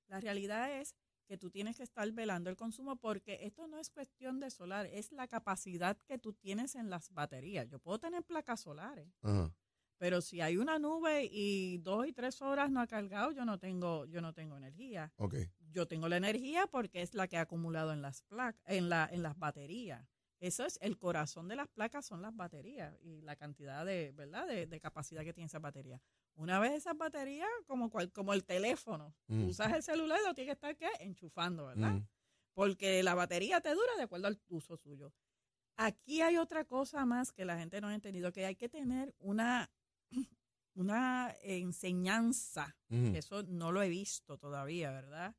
La 0.09 0.20
realidad 0.20 0.70
es 0.81 0.94
que 1.26 1.38
tú 1.38 1.50
tienes 1.50 1.76
que 1.76 1.82
estar 1.82 2.11
velando 2.12 2.50
el 2.50 2.56
consumo 2.56 2.96
porque 2.96 3.38
esto 3.42 3.66
no 3.66 3.78
es 3.78 3.90
cuestión 3.90 4.40
de 4.40 4.50
solar, 4.50 4.87
es 4.87 5.12
la 5.12 5.28
capacidad 5.28 5.96
que 6.06 6.18
tú 6.18 6.32
tienes 6.32 6.74
en 6.74 6.90
las 6.90 7.11
baterías. 7.12 7.68
Yo 7.68 7.78
puedo 7.78 7.98
tener 7.98 8.24
placas 8.24 8.61
solares, 8.61 9.08
Ajá. 9.22 9.54
pero 9.98 10.20
si 10.20 10.40
hay 10.40 10.56
una 10.56 10.78
nube 10.78 11.28
y 11.30 11.78
dos 11.78 12.06
y 12.06 12.12
tres 12.12 12.42
horas 12.42 12.70
no 12.70 12.80
ha 12.80 12.87
cargado, 12.87 13.30
yo 13.32 13.44
no 13.44 13.58
tengo, 13.58 14.04
yo 14.06 14.20
no 14.20 14.32
tengo 14.35 14.56
energía. 14.56 15.12
Ok. 15.16 15.37
Yo 15.70 15.88
tengo 15.88 16.08
la 16.08 16.18
energía 16.18 16.66
porque 16.66 17.00
es 17.00 17.14
la 17.14 17.28
que 17.28 17.38
ha 17.38 17.42
acumulado 17.42 17.92
en 17.92 18.02
las 18.02 18.22
placas, 18.22 18.62
en 18.66 18.90
la, 18.90 19.08
en 19.11 19.22
las 19.22 19.38
baterías. 19.38 20.06
Eso 20.42 20.64
es 20.66 20.76
el 20.83 20.98
corazón 20.98 21.46
de 21.46 21.55
las 21.55 21.68
placas 21.68 22.05
son 22.05 22.20
las 22.20 22.35
baterías 22.35 22.96
y 23.00 23.20
la 23.22 23.37
cantidad 23.37 23.87
de, 23.87 24.11
¿verdad? 24.11 24.44
De, 24.48 24.66
de 24.66 24.81
capacidad 24.81 25.22
que 25.22 25.33
tiene 25.33 25.46
esa 25.46 25.61
batería. 25.61 26.02
Una 26.35 26.59
vez 26.59 26.72
esas 26.72 26.96
baterías, 26.98 27.48
como 27.64 27.90
cual, 27.90 28.11
como 28.11 28.33
el 28.35 28.44
teléfono, 28.44 29.14
Mm. 29.28 29.48
usas 29.50 29.72
el 29.72 29.85
celular 29.85 30.18
y 30.20 30.26
lo 30.26 30.35
tienes 30.35 30.48
que 30.48 30.55
estar 30.55 30.76
¿qué? 30.76 30.90
enchufando, 31.05 31.66
¿verdad? 31.66 31.92
Mm. 31.94 32.09
Porque 32.55 33.05
la 33.05 33.14
batería 33.14 33.61
te 33.61 33.72
dura 33.72 33.94
de 33.96 34.02
acuerdo 34.02 34.26
al 34.26 34.40
uso 34.48 34.76
suyo. 34.76 35.12
Aquí 35.76 36.22
hay 36.22 36.38
otra 36.38 36.64
cosa 36.64 37.07
más 37.07 37.31
que 37.31 37.44
la 37.44 37.57
gente 37.57 37.81
no 37.81 37.87
ha 37.87 37.94
entendido, 37.94 38.33
que 38.33 38.44
hay 38.44 38.57
que 38.57 38.68
tener 38.68 39.14
una, 39.20 39.70
una 40.74 41.37
enseñanza 41.42 42.76
Ujú. 42.90 43.14
eso 43.16 43.44
no 43.44 43.70
lo 43.70 43.81
he 43.81 43.88
visto 43.88 44.38
todavía, 44.38 44.90
¿verdad? 44.90 45.37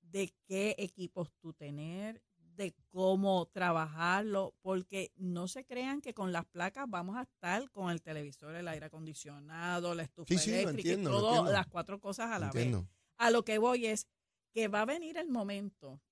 De 0.00 0.32
qué 0.46 0.76
equipos 0.78 1.32
tú 1.40 1.52
tener, 1.54 2.22
de 2.58 2.74
cómo 2.90 3.46
trabajarlo, 3.46 4.52
porque 4.60 5.12
no 5.16 5.46
se 5.46 5.64
crean 5.64 6.00
que 6.02 6.12
con 6.12 6.32
las 6.32 6.44
placas 6.44 6.86
vamos 6.88 7.16
a 7.16 7.22
estar 7.22 7.70
con 7.70 7.90
el 7.90 8.02
televisor, 8.02 8.54
el 8.56 8.66
aire 8.68 8.86
acondicionado, 8.86 9.94
la 9.94 10.02
estufa 10.02 10.28
Sí, 10.28 10.38
sí, 10.38 10.50
eléctrica, 10.50 10.90
entiendo, 10.90 11.46
y 11.48 11.52
las 11.52 11.68
cuatro 11.68 12.00
cosas 12.00 12.30
a 12.32 12.38
la 12.38 12.50
vez. 12.50 12.64
Entiendo. 12.64 12.88
A 13.16 13.30
lo 13.30 13.44
que 13.44 13.58
voy 13.58 13.86
es 13.86 14.08
que 14.52 14.66
va 14.68 14.82
a 14.82 14.86
venir 14.86 15.16
el 15.18 15.28
momento 15.28 16.02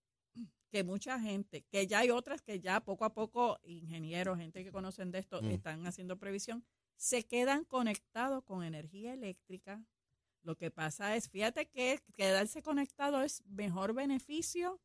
que 0.70 0.84
mucha 0.84 1.18
gente, 1.20 1.62
que 1.68 1.86
ya 1.86 2.00
hay 2.00 2.10
otras 2.10 2.42
que 2.42 2.60
ya 2.60 2.80
poco 2.80 3.04
a 3.04 3.12
poco, 3.12 3.58
ingenieros, 3.64 4.38
gente 4.38 4.62
que 4.64 4.70
conocen 4.72 5.10
de 5.10 5.18
esto, 5.18 5.42
Mm. 5.42 5.50
están 5.50 5.86
haciendo 5.86 6.16
previsión, 6.18 6.64
se 6.96 7.24
quedan 7.26 7.64
conectados 7.64 8.44
con 8.44 8.62
energía 8.62 9.14
eléctrica. 9.14 9.84
Lo 10.46 10.56
que 10.56 10.70
pasa 10.70 11.16
es, 11.16 11.28
fíjate 11.28 11.66
que 11.66 11.98
quedarse 12.14 12.62
conectado 12.62 13.20
es 13.20 13.42
mejor 13.46 13.94
beneficio 13.94 14.80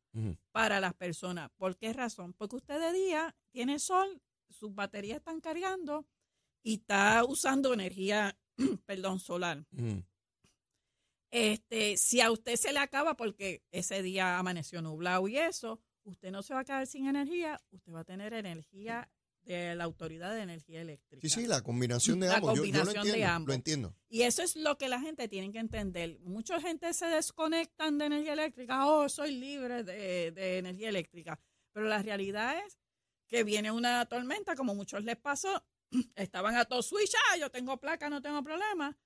para 0.50 0.80
las 0.80 0.92
personas. 0.92 1.52
¿Por 1.56 1.76
qué 1.76 1.92
razón? 1.92 2.32
Porque 2.32 2.56
usted 2.56 2.80
de 2.80 2.92
día 2.92 3.36
tiene 3.52 3.78
sol, 3.78 4.20
sus 4.50 4.74
baterías 4.74 5.18
están 5.18 5.40
cargando 5.40 6.04
y 6.64 6.74
está 6.74 7.24
usando 7.24 7.72
energía, 7.72 8.36
perdón, 8.86 9.20
solar. 9.20 9.64
Este, 11.30 11.96
si 11.96 12.20
a 12.20 12.32
usted 12.32 12.56
se 12.56 12.72
le 12.72 12.80
acaba 12.80 13.14
porque 13.14 13.62
ese 13.70 14.02
día 14.02 14.40
amaneció 14.40 14.82
nublado 14.82 15.28
y 15.28 15.38
eso, 15.38 15.80
usted 16.02 16.32
no 16.32 16.42
se 16.42 16.54
va 16.54 16.60
a 16.60 16.64
quedar 16.64 16.88
sin 16.88 17.06
energía, 17.06 17.60
usted 17.70 17.92
va 17.92 18.00
a 18.00 18.04
tener 18.04 18.34
energía 18.34 19.08
de 19.44 19.74
la 19.74 19.84
Autoridad 19.84 20.34
de 20.34 20.42
Energía 20.42 20.80
Eléctrica. 20.82 21.20
Sí, 21.20 21.28
sí, 21.28 21.46
la 21.46 21.60
combinación 21.62 22.20
de 22.20 22.28
La 22.28 22.36
ambos. 22.36 22.50
Yo- 22.50 22.56
yo, 22.56 22.62
combinación 22.62 22.94
lo 22.96 23.02
de 23.02 23.08
entiendo. 23.10 23.32
ambos. 23.34 23.48
Lo 23.48 23.54
entiendo. 23.54 23.96
Y 24.08 24.22
eso 24.22 24.42
es 24.42 24.56
lo 24.56 24.78
que 24.78 24.88
la 24.88 25.00
gente 25.00 25.28
tiene 25.28 25.50
que 25.50 25.58
entender. 25.58 26.18
Mucha 26.20 26.60
gente 26.60 26.92
se 26.94 27.06
desconectan 27.06 27.98
de 27.98 28.06
energía 28.06 28.34
eléctrica. 28.34 28.86
Oh, 28.86 29.08
soy 29.08 29.32
libre 29.32 29.82
de, 29.84 30.30
de 30.32 30.58
energía 30.58 30.88
eléctrica. 30.90 31.40
Pero 31.72 31.86
la 31.86 32.02
realidad 32.02 32.58
es 32.66 32.78
que 33.28 33.44
viene 33.44 33.70
una 33.72 34.04
tormenta, 34.06 34.54
como 34.54 34.74
muchos 34.74 35.02
les 35.04 35.16
pasó. 35.16 35.64
Estaban 36.14 36.56
a 36.56 36.64
todo 36.64 36.82
switch. 36.82 37.12
Ah, 37.32 37.36
yo 37.38 37.50
tengo 37.50 37.78
placa, 37.78 38.08
no 38.08 38.22
tengo 38.22 38.42
problema. 38.42 38.96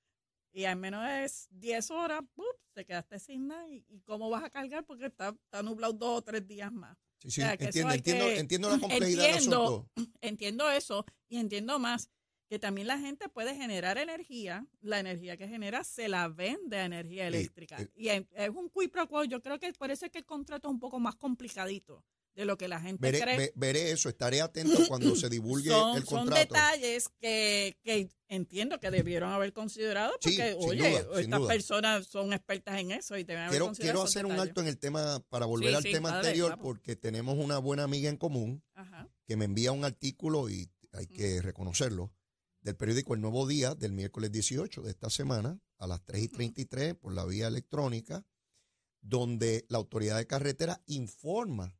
Y 0.52 0.64
en 0.64 0.80
menos 0.80 1.04
de 1.04 1.30
10 1.58 1.90
horas, 1.90 2.20
¡pup! 2.34 2.44
te 2.72 2.84
quedaste 2.84 3.18
sin 3.18 3.46
nada. 3.48 3.68
¿Y, 3.68 3.84
y 3.88 4.00
cómo 4.02 4.28
vas 4.30 4.42
a 4.44 4.50
cargar? 4.50 4.84
Porque 4.84 5.06
está, 5.06 5.28
está 5.28 5.62
nublado 5.62 5.92
dos 5.94 6.18
o 6.18 6.22
tres 6.22 6.46
días 6.46 6.72
más. 6.72 6.96
Sí, 7.18 7.30
sí, 7.30 7.40
O 7.40 7.44
sea, 7.44 7.52
entiendo, 7.54 7.92
entiendo, 7.94 8.24
que- 8.26 8.38
entiendo 8.38 8.70
la 8.70 8.78
complejidad 8.78 9.22
del 9.24 9.32
Entiendo, 9.34 9.64
asunto. 9.64 9.90
entiendo 10.20 10.70
eso 10.70 11.04
y 11.28 11.38
entiendo 11.38 11.78
más 11.78 12.10
que 12.48 12.58
también 12.60 12.86
la 12.86 12.98
gente 12.98 13.28
puede 13.28 13.56
generar 13.56 13.98
energía, 13.98 14.64
la 14.80 15.00
energía 15.00 15.36
que 15.36 15.48
genera 15.48 15.82
se 15.82 16.08
la 16.08 16.28
vende 16.28 16.76
a 16.76 16.84
energía 16.84 17.26
eléctrica. 17.26 17.80
eh. 17.82 17.90
y 17.96 18.08
es, 18.08 18.22
es 18.36 18.50
un 18.50 18.68
quid 18.70 18.90
pro 18.90 19.08
quo, 19.08 19.24
yo 19.24 19.42
creo 19.42 19.58
que 19.58 19.72
por 19.72 19.90
eso 19.90 20.06
es 20.06 20.12
que 20.12 20.18
el 20.18 20.24
contrato 20.26 20.68
es 20.68 20.72
un 20.72 20.78
poco 20.78 21.00
más 21.00 21.16
complicadito 21.16 22.04
de 22.36 22.44
lo 22.44 22.56
que 22.56 22.68
la 22.68 22.80
gente 22.80 23.00
Veré, 23.00 23.20
cree. 23.20 23.36
ve- 23.38 23.52
veré 23.56 23.90
eso, 23.90 24.08
estaré 24.08 24.40
atento 24.42 24.78
cuando 24.86 25.16
se 25.16 25.28
divulgue 25.28 25.70
son, 25.70 25.96
el 25.96 26.04
son 26.04 26.18
contrato. 26.20 26.40
detalles 26.54 27.08
que, 27.18 27.76
que 27.82 28.08
entiendo 28.28 28.78
que 28.78 28.90
debieron 28.90 29.32
haber 29.32 29.52
considerado 29.52 30.12
Sí, 30.20 30.36
porque, 30.36 30.52
sin 30.60 30.68
oye, 30.70 31.02
duda, 31.02 31.20
estas 31.20 31.40
personas 31.42 32.06
son 32.06 32.32
expertas 32.32 32.78
en 32.78 32.90
eso 32.92 33.16
y 33.16 33.24
deben 33.24 33.42
haber 33.44 33.50
Quiero, 33.52 33.66
considerado 33.66 33.94
quiero 34.04 34.08
hacer 34.08 34.26
un 34.26 34.38
alto 34.38 34.60
en 34.60 34.66
el 34.68 34.78
tema, 34.78 35.20
para 35.30 35.46
volver 35.46 35.70
Sí, 35.70 35.74
al 35.76 35.82
sí, 35.82 35.92
tema 35.92 36.16
anterior, 36.16 36.58
porque 36.60 36.94
tenemos 36.94 37.38
una 37.38 37.58
buena 37.58 37.84
amiga 37.84 38.10
en 38.10 38.16
común 38.18 38.62
Ajá. 38.74 39.08
que 39.26 39.36
me 39.36 39.46
envía 39.46 39.72
un 39.72 39.84
artículo 39.84 40.48
y 40.50 40.70
hay 40.92 41.06
que 41.08 41.40
reconocerlo, 41.42 42.12
del 42.60 42.76
periódico 42.76 43.14
El 43.14 43.20
Nuevo 43.22 43.46
Día 43.46 43.74
del 43.74 43.92
miércoles 43.92 44.30
18 44.32 44.82
de 44.82 44.90
esta 44.90 45.08
semana 45.08 45.58
a 45.78 45.86
las 45.86 46.04
3 46.04 46.22
y 46.24 46.28
33 46.28 46.94
por 46.96 47.12
la 47.14 47.24
vía 47.24 47.46
electrónica, 47.48 48.24
donde 49.00 49.64
la 49.68 49.78
autoridad 49.78 50.16
de 50.18 50.26
carretera 50.26 50.82
informa 50.86 51.74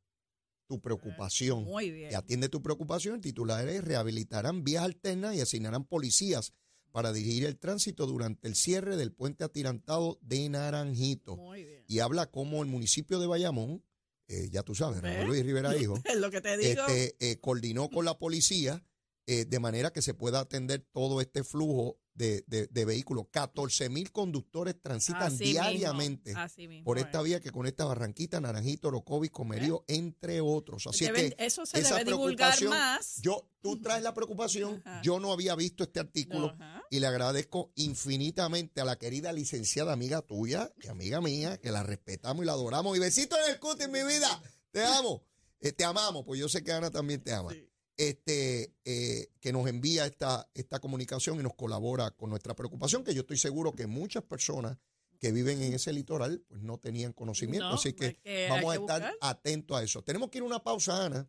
tu 0.66 0.80
preocupación 0.80 1.64
Muy 1.64 1.90
bien. 1.90 2.12
y 2.12 2.14
atiende 2.14 2.48
tu 2.48 2.62
preocupación. 2.62 3.16
El 3.16 3.20
titular 3.20 3.68
es 3.68 3.82
rehabilitarán 3.84 4.64
vías 4.64 4.84
alternas 4.84 5.34
y 5.36 5.40
asignarán 5.40 5.84
policías 5.84 6.52
para 6.92 7.12
dirigir 7.12 7.44
el 7.44 7.58
tránsito 7.58 8.06
durante 8.06 8.48
el 8.48 8.54
cierre 8.54 8.96
del 8.96 9.12
puente 9.12 9.44
atirantado 9.44 10.18
de 10.22 10.48
Naranjito. 10.48 11.36
Muy 11.36 11.64
bien. 11.64 11.84
Y 11.88 11.98
habla 11.98 12.26
como 12.26 12.62
el 12.62 12.68
municipio 12.68 13.18
de 13.18 13.26
Bayamón, 13.26 13.82
eh, 14.28 14.48
ya 14.50 14.62
tú 14.62 14.74
sabes. 14.74 15.02
Ramón 15.02 15.28
Luis 15.28 15.44
Rivera 15.44 15.76
Hijo, 15.76 16.00
lo 16.16 16.30
que 16.30 16.40
te 16.40 16.56
digo. 16.56 16.86
este, 16.86 17.16
eh, 17.20 17.36
coordinó 17.38 17.90
con 17.90 18.04
la 18.04 18.18
policía 18.18 18.82
eh, 19.26 19.44
de 19.44 19.58
manera 19.60 19.92
que 19.92 20.02
se 20.02 20.14
pueda 20.14 20.40
atender 20.40 20.86
todo 20.92 21.20
este 21.20 21.42
flujo 21.44 21.98
de, 22.14 22.44
de- 22.46 22.66
de 22.68 22.84
vehículos. 22.84 23.26
14 23.30 23.88
mil 23.90 24.10
conductores 24.12 24.80
transitan 24.80 25.24
Así 25.24 25.44
mismo, 25.44 25.50
diariamente 25.62 26.32
así 26.34 26.66
mismo 26.68 26.84
por 26.84 26.96
es. 26.98 27.04
esta 27.04 27.20
vía 27.22 27.40
que 27.40 27.50
conecta 27.50 27.84
Barranquita, 27.84 28.40
Naranjito, 28.40 28.88
Orocovis, 28.88 29.30
Comerío, 29.30 29.84
entre 29.88 30.40
otros. 30.40 30.86
Así 30.86 31.06
que 31.12 31.34
eso 31.38 31.66
se 31.66 31.80
esa 31.80 31.96
debe 31.96 32.12
divulgar 32.12 32.58
más. 32.64 33.20
yo, 33.20 33.50
tú 33.60 33.80
traes 33.82 34.02
la 34.02 34.14
preocupación, 34.14 34.80
Ajá. 34.86 35.02
yo 35.02 35.18
no 35.20 35.32
había 35.32 35.54
visto 35.56 35.82
este 35.84 36.00
artículo 36.00 36.54
Ajá. 36.58 36.82
y 36.90 37.00
le 37.00 37.06
agradezco 37.06 37.72
infinitamente 37.74 38.80
a 38.80 38.84
la 38.84 38.96
querida 38.96 39.32
licenciada 39.32 39.92
amiga 39.92 40.22
tuya 40.22 40.72
y 40.82 40.86
amiga 40.88 41.20
mía, 41.20 41.58
que 41.58 41.70
la 41.72 41.82
respetamos 41.82 42.44
y 42.44 42.46
la 42.46 42.52
adoramos. 42.52 42.96
Y 42.96 43.00
besito 43.00 43.36
en 43.44 43.52
el 43.54 43.60
cutis, 43.60 43.88
mi 43.88 44.02
vida. 44.04 44.42
Te 44.70 44.84
amo. 44.84 45.22
Eh, 45.60 45.72
te 45.72 45.84
amamos, 45.84 46.24
pues 46.24 46.38
yo 46.38 46.48
sé 46.48 46.62
que 46.62 46.72
Ana 46.72 46.90
también 46.90 47.20
te 47.22 47.32
ama. 47.32 47.50
Sí. 47.50 47.68
Este, 47.98 48.74
eh, 48.84 49.28
que 49.40 49.52
nos 49.52 49.66
envía 49.68 50.04
esta, 50.04 50.50
esta 50.52 50.80
comunicación 50.80 51.40
y 51.40 51.42
nos 51.42 51.54
colabora 51.54 52.10
con 52.10 52.28
nuestra 52.28 52.54
preocupación, 52.54 53.02
que 53.02 53.14
yo 53.14 53.22
estoy 53.22 53.38
seguro 53.38 53.72
que 53.72 53.86
muchas 53.86 54.22
personas 54.22 54.76
que 55.18 55.32
viven 55.32 55.62
en 55.62 55.72
ese 55.72 55.94
litoral 55.94 56.44
pues 56.46 56.60
no 56.60 56.76
tenían 56.78 57.14
conocimiento. 57.14 57.68
No, 57.70 57.74
Así 57.76 57.94
que, 57.94 58.20
vamos 58.50 58.70
a 58.72 58.76
estar 58.80 59.00
buscar. 59.00 59.14
atentos 59.22 59.78
a 59.78 59.82
eso. 59.82 60.02
Tenemos 60.02 60.28
que 60.28 60.38
ir 60.38 60.42
a 60.42 60.46
una 60.46 60.62
pausa, 60.62 61.06
Ana. 61.06 61.26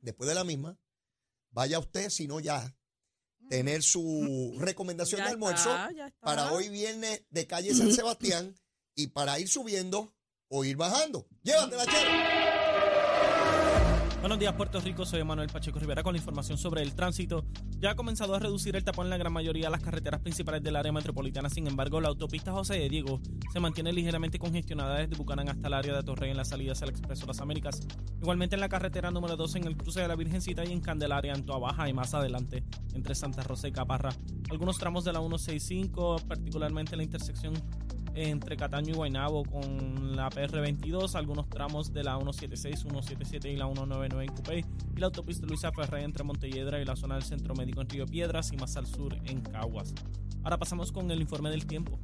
Después 0.00 0.26
de 0.28 0.34
la 0.34 0.42
misma, 0.42 0.76
vaya 1.50 1.78
usted, 1.78 2.10
si 2.10 2.26
no 2.26 2.40
ya, 2.40 2.76
tener 3.48 3.84
su 3.84 4.56
recomendación 4.58 5.18
Ya 5.20 5.26
de 5.26 5.30
almuerzo 5.30 5.70
está, 5.70 5.92
ya 5.92 6.06
está. 6.08 6.20
para 6.20 6.52
hoy 6.52 6.68
viernes 6.68 7.22
de 7.30 7.46
calle 7.46 7.72
San 7.74 7.92
Sebastián 7.92 8.56
y 8.96 9.06
para 9.06 9.38
ir 9.38 9.48
subiendo 9.48 10.12
o 10.48 10.64
ir 10.64 10.76
bajando. 10.76 11.28
Llévatela, 11.44 11.86
Chero. 11.86 12.61
Buenos 14.22 14.38
días, 14.38 14.54
Puerto 14.54 14.80
Rico. 14.80 15.04
Soy 15.04 15.24
Manuel 15.24 15.48
Pacheco 15.48 15.80
Rivera 15.80 16.04
con 16.04 16.14
la 16.14 16.18
información 16.18 16.56
sobre 16.56 16.80
el 16.80 16.94
tránsito. 16.94 17.44
Ya 17.80 17.90
ha 17.90 17.94
comenzado 17.96 18.36
a 18.36 18.38
reducir 18.38 18.76
el 18.76 18.84
tapón 18.84 19.06
en 19.06 19.10
la 19.10 19.16
gran 19.16 19.32
mayoría 19.32 19.64
de 19.64 19.72
las 19.72 19.82
carreteras 19.82 20.20
principales 20.20 20.62
del 20.62 20.76
área 20.76 20.92
metropolitana. 20.92 21.50
Sin 21.50 21.66
embargo, 21.66 22.00
la 22.00 22.06
autopista 22.06 22.52
José 22.52 22.74
de 22.74 22.88
Diego 22.88 23.20
se 23.52 23.58
mantiene 23.58 23.92
ligeramente 23.92 24.38
congestionada 24.38 24.98
desde 24.98 25.16
Bucanán 25.16 25.48
hasta 25.48 25.66
el 25.66 25.74
área 25.74 25.96
de 25.96 26.04
Torrey 26.04 26.30
en 26.30 26.36
las 26.36 26.50
salidas 26.50 26.80
al 26.82 26.90
Expreso 26.90 27.26
Las 27.26 27.40
Américas. 27.40 27.80
Igualmente 28.20 28.54
en 28.54 28.60
la 28.60 28.68
carretera 28.68 29.10
número 29.10 29.34
12 29.34 29.58
en 29.58 29.64
el 29.66 29.76
cruce 29.76 30.02
de 30.02 30.06
la 30.06 30.14
Virgencita 30.14 30.64
y 30.64 30.70
en 30.70 30.80
Candelaria, 30.80 31.32
en 31.32 31.44
Toa 31.44 31.58
Baja 31.58 31.88
y 31.88 31.92
más 31.92 32.14
adelante 32.14 32.62
entre 32.94 33.16
Santa 33.16 33.42
Rosa 33.42 33.66
y 33.66 33.72
Caparra. 33.72 34.14
Algunos 34.52 34.78
tramos 34.78 35.02
de 35.02 35.14
la 35.14 35.18
165, 35.18 36.18
particularmente 36.28 36.92
en 36.92 36.98
la 36.98 37.04
intersección 37.04 37.54
entre 38.14 38.56
Cataño 38.56 38.90
y 38.90 38.96
Guaynabo 38.96 39.44
con 39.44 40.16
la 40.16 40.30
PR22, 40.30 41.14
algunos 41.14 41.48
tramos 41.48 41.92
de 41.92 42.04
la 42.04 42.16
176, 42.16 42.80
177 42.80 43.50
y 43.50 43.56
la 43.56 43.66
199 43.66 44.24
en 44.24 44.34
Cupey 44.34 44.64
y 44.96 45.00
la 45.00 45.06
autopista 45.06 45.46
Luisa 45.46 45.72
Ferré 45.72 46.02
entre 46.02 46.24
Montelledra 46.24 46.80
y 46.80 46.84
la 46.84 46.96
zona 46.96 47.14
del 47.14 47.24
Centro 47.24 47.54
Médico 47.54 47.80
en 47.80 47.88
Río 47.88 48.06
Piedras 48.06 48.52
y 48.52 48.56
más 48.56 48.76
al 48.76 48.86
sur 48.86 49.16
en 49.24 49.40
Caguas. 49.40 49.94
Ahora 50.44 50.58
pasamos 50.58 50.92
con 50.92 51.10
el 51.10 51.20
informe 51.20 51.50
del 51.50 51.66
tiempo. 51.66 51.98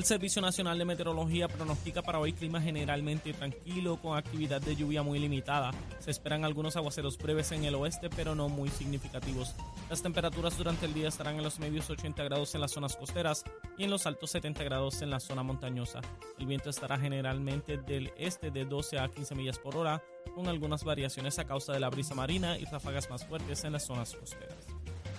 El 0.00 0.06
Servicio 0.06 0.40
Nacional 0.40 0.78
de 0.78 0.86
Meteorología 0.86 1.46
pronostica 1.46 2.00
para 2.00 2.18
hoy 2.18 2.32
clima 2.32 2.58
generalmente 2.58 3.34
tranquilo 3.34 3.98
con 4.00 4.16
actividad 4.16 4.58
de 4.58 4.74
lluvia 4.74 5.02
muy 5.02 5.18
limitada. 5.18 5.72
Se 5.98 6.10
esperan 6.10 6.42
algunos 6.42 6.74
aguaceros 6.76 7.18
breves 7.18 7.52
en 7.52 7.64
el 7.64 7.74
oeste, 7.74 8.08
pero 8.08 8.34
no 8.34 8.48
muy 8.48 8.70
significativos. 8.70 9.54
Las 9.90 10.00
temperaturas 10.00 10.56
durante 10.56 10.86
el 10.86 10.94
día 10.94 11.08
estarán 11.08 11.36
en 11.36 11.42
los 11.42 11.58
medios 11.58 11.90
80 11.90 12.24
grados 12.24 12.54
en 12.54 12.62
las 12.62 12.70
zonas 12.70 12.96
costeras 12.96 13.44
y 13.76 13.84
en 13.84 13.90
los 13.90 14.06
altos 14.06 14.30
70 14.30 14.64
grados 14.64 15.02
en 15.02 15.10
la 15.10 15.20
zona 15.20 15.42
montañosa. 15.42 16.00
El 16.38 16.46
viento 16.46 16.70
estará 16.70 16.98
generalmente 16.98 17.76
del 17.76 18.10
este 18.16 18.50
de 18.50 18.64
12 18.64 19.00
a 19.00 19.08
15 19.10 19.34
millas 19.34 19.58
por 19.58 19.76
hora, 19.76 20.02
con 20.34 20.48
algunas 20.48 20.82
variaciones 20.82 21.38
a 21.38 21.44
causa 21.44 21.74
de 21.74 21.80
la 21.80 21.90
brisa 21.90 22.14
marina 22.14 22.56
y 22.56 22.64
ráfagas 22.64 23.10
más 23.10 23.26
fuertes 23.26 23.64
en 23.64 23.74
las 23.74 23.84
zonas 23.84 24.14
costeras. 24.14 24.66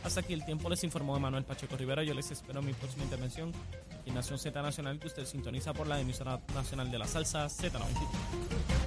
Hasta 0.03 0.21
aquí 0.21 0.33
el 0.33 0.43
tiempo 0.43 0.69
les 0.69 0.83
informó 0.83 1.15
Emanuel 1.15 1.43
Pacheco 1.43 1.77
Rivera. 1.77 2.03
Yo 2.03 2.13
les 2.13 2.31
espero 2.31 2.59
en 2.59 2.65
mi 2.65 2.73
próxima 2.73 3.03
intervención 3.03 3.51
en 4.05 4.13
Nación 4.13 4.39
Z 4.39 4.61
Nacional 4.61 4.99
que 4.99 5.07
usted 5.07 5.25
sintoniza 5.25 5.73
por 5.73 5.87
la 5.87 5.99
emisora 5.99 6.39
nacional 6.53 6.89
de 6.89 6.99
la 6.99 7.07
salsa 7.07 7.45
Z93. 7.45 8.80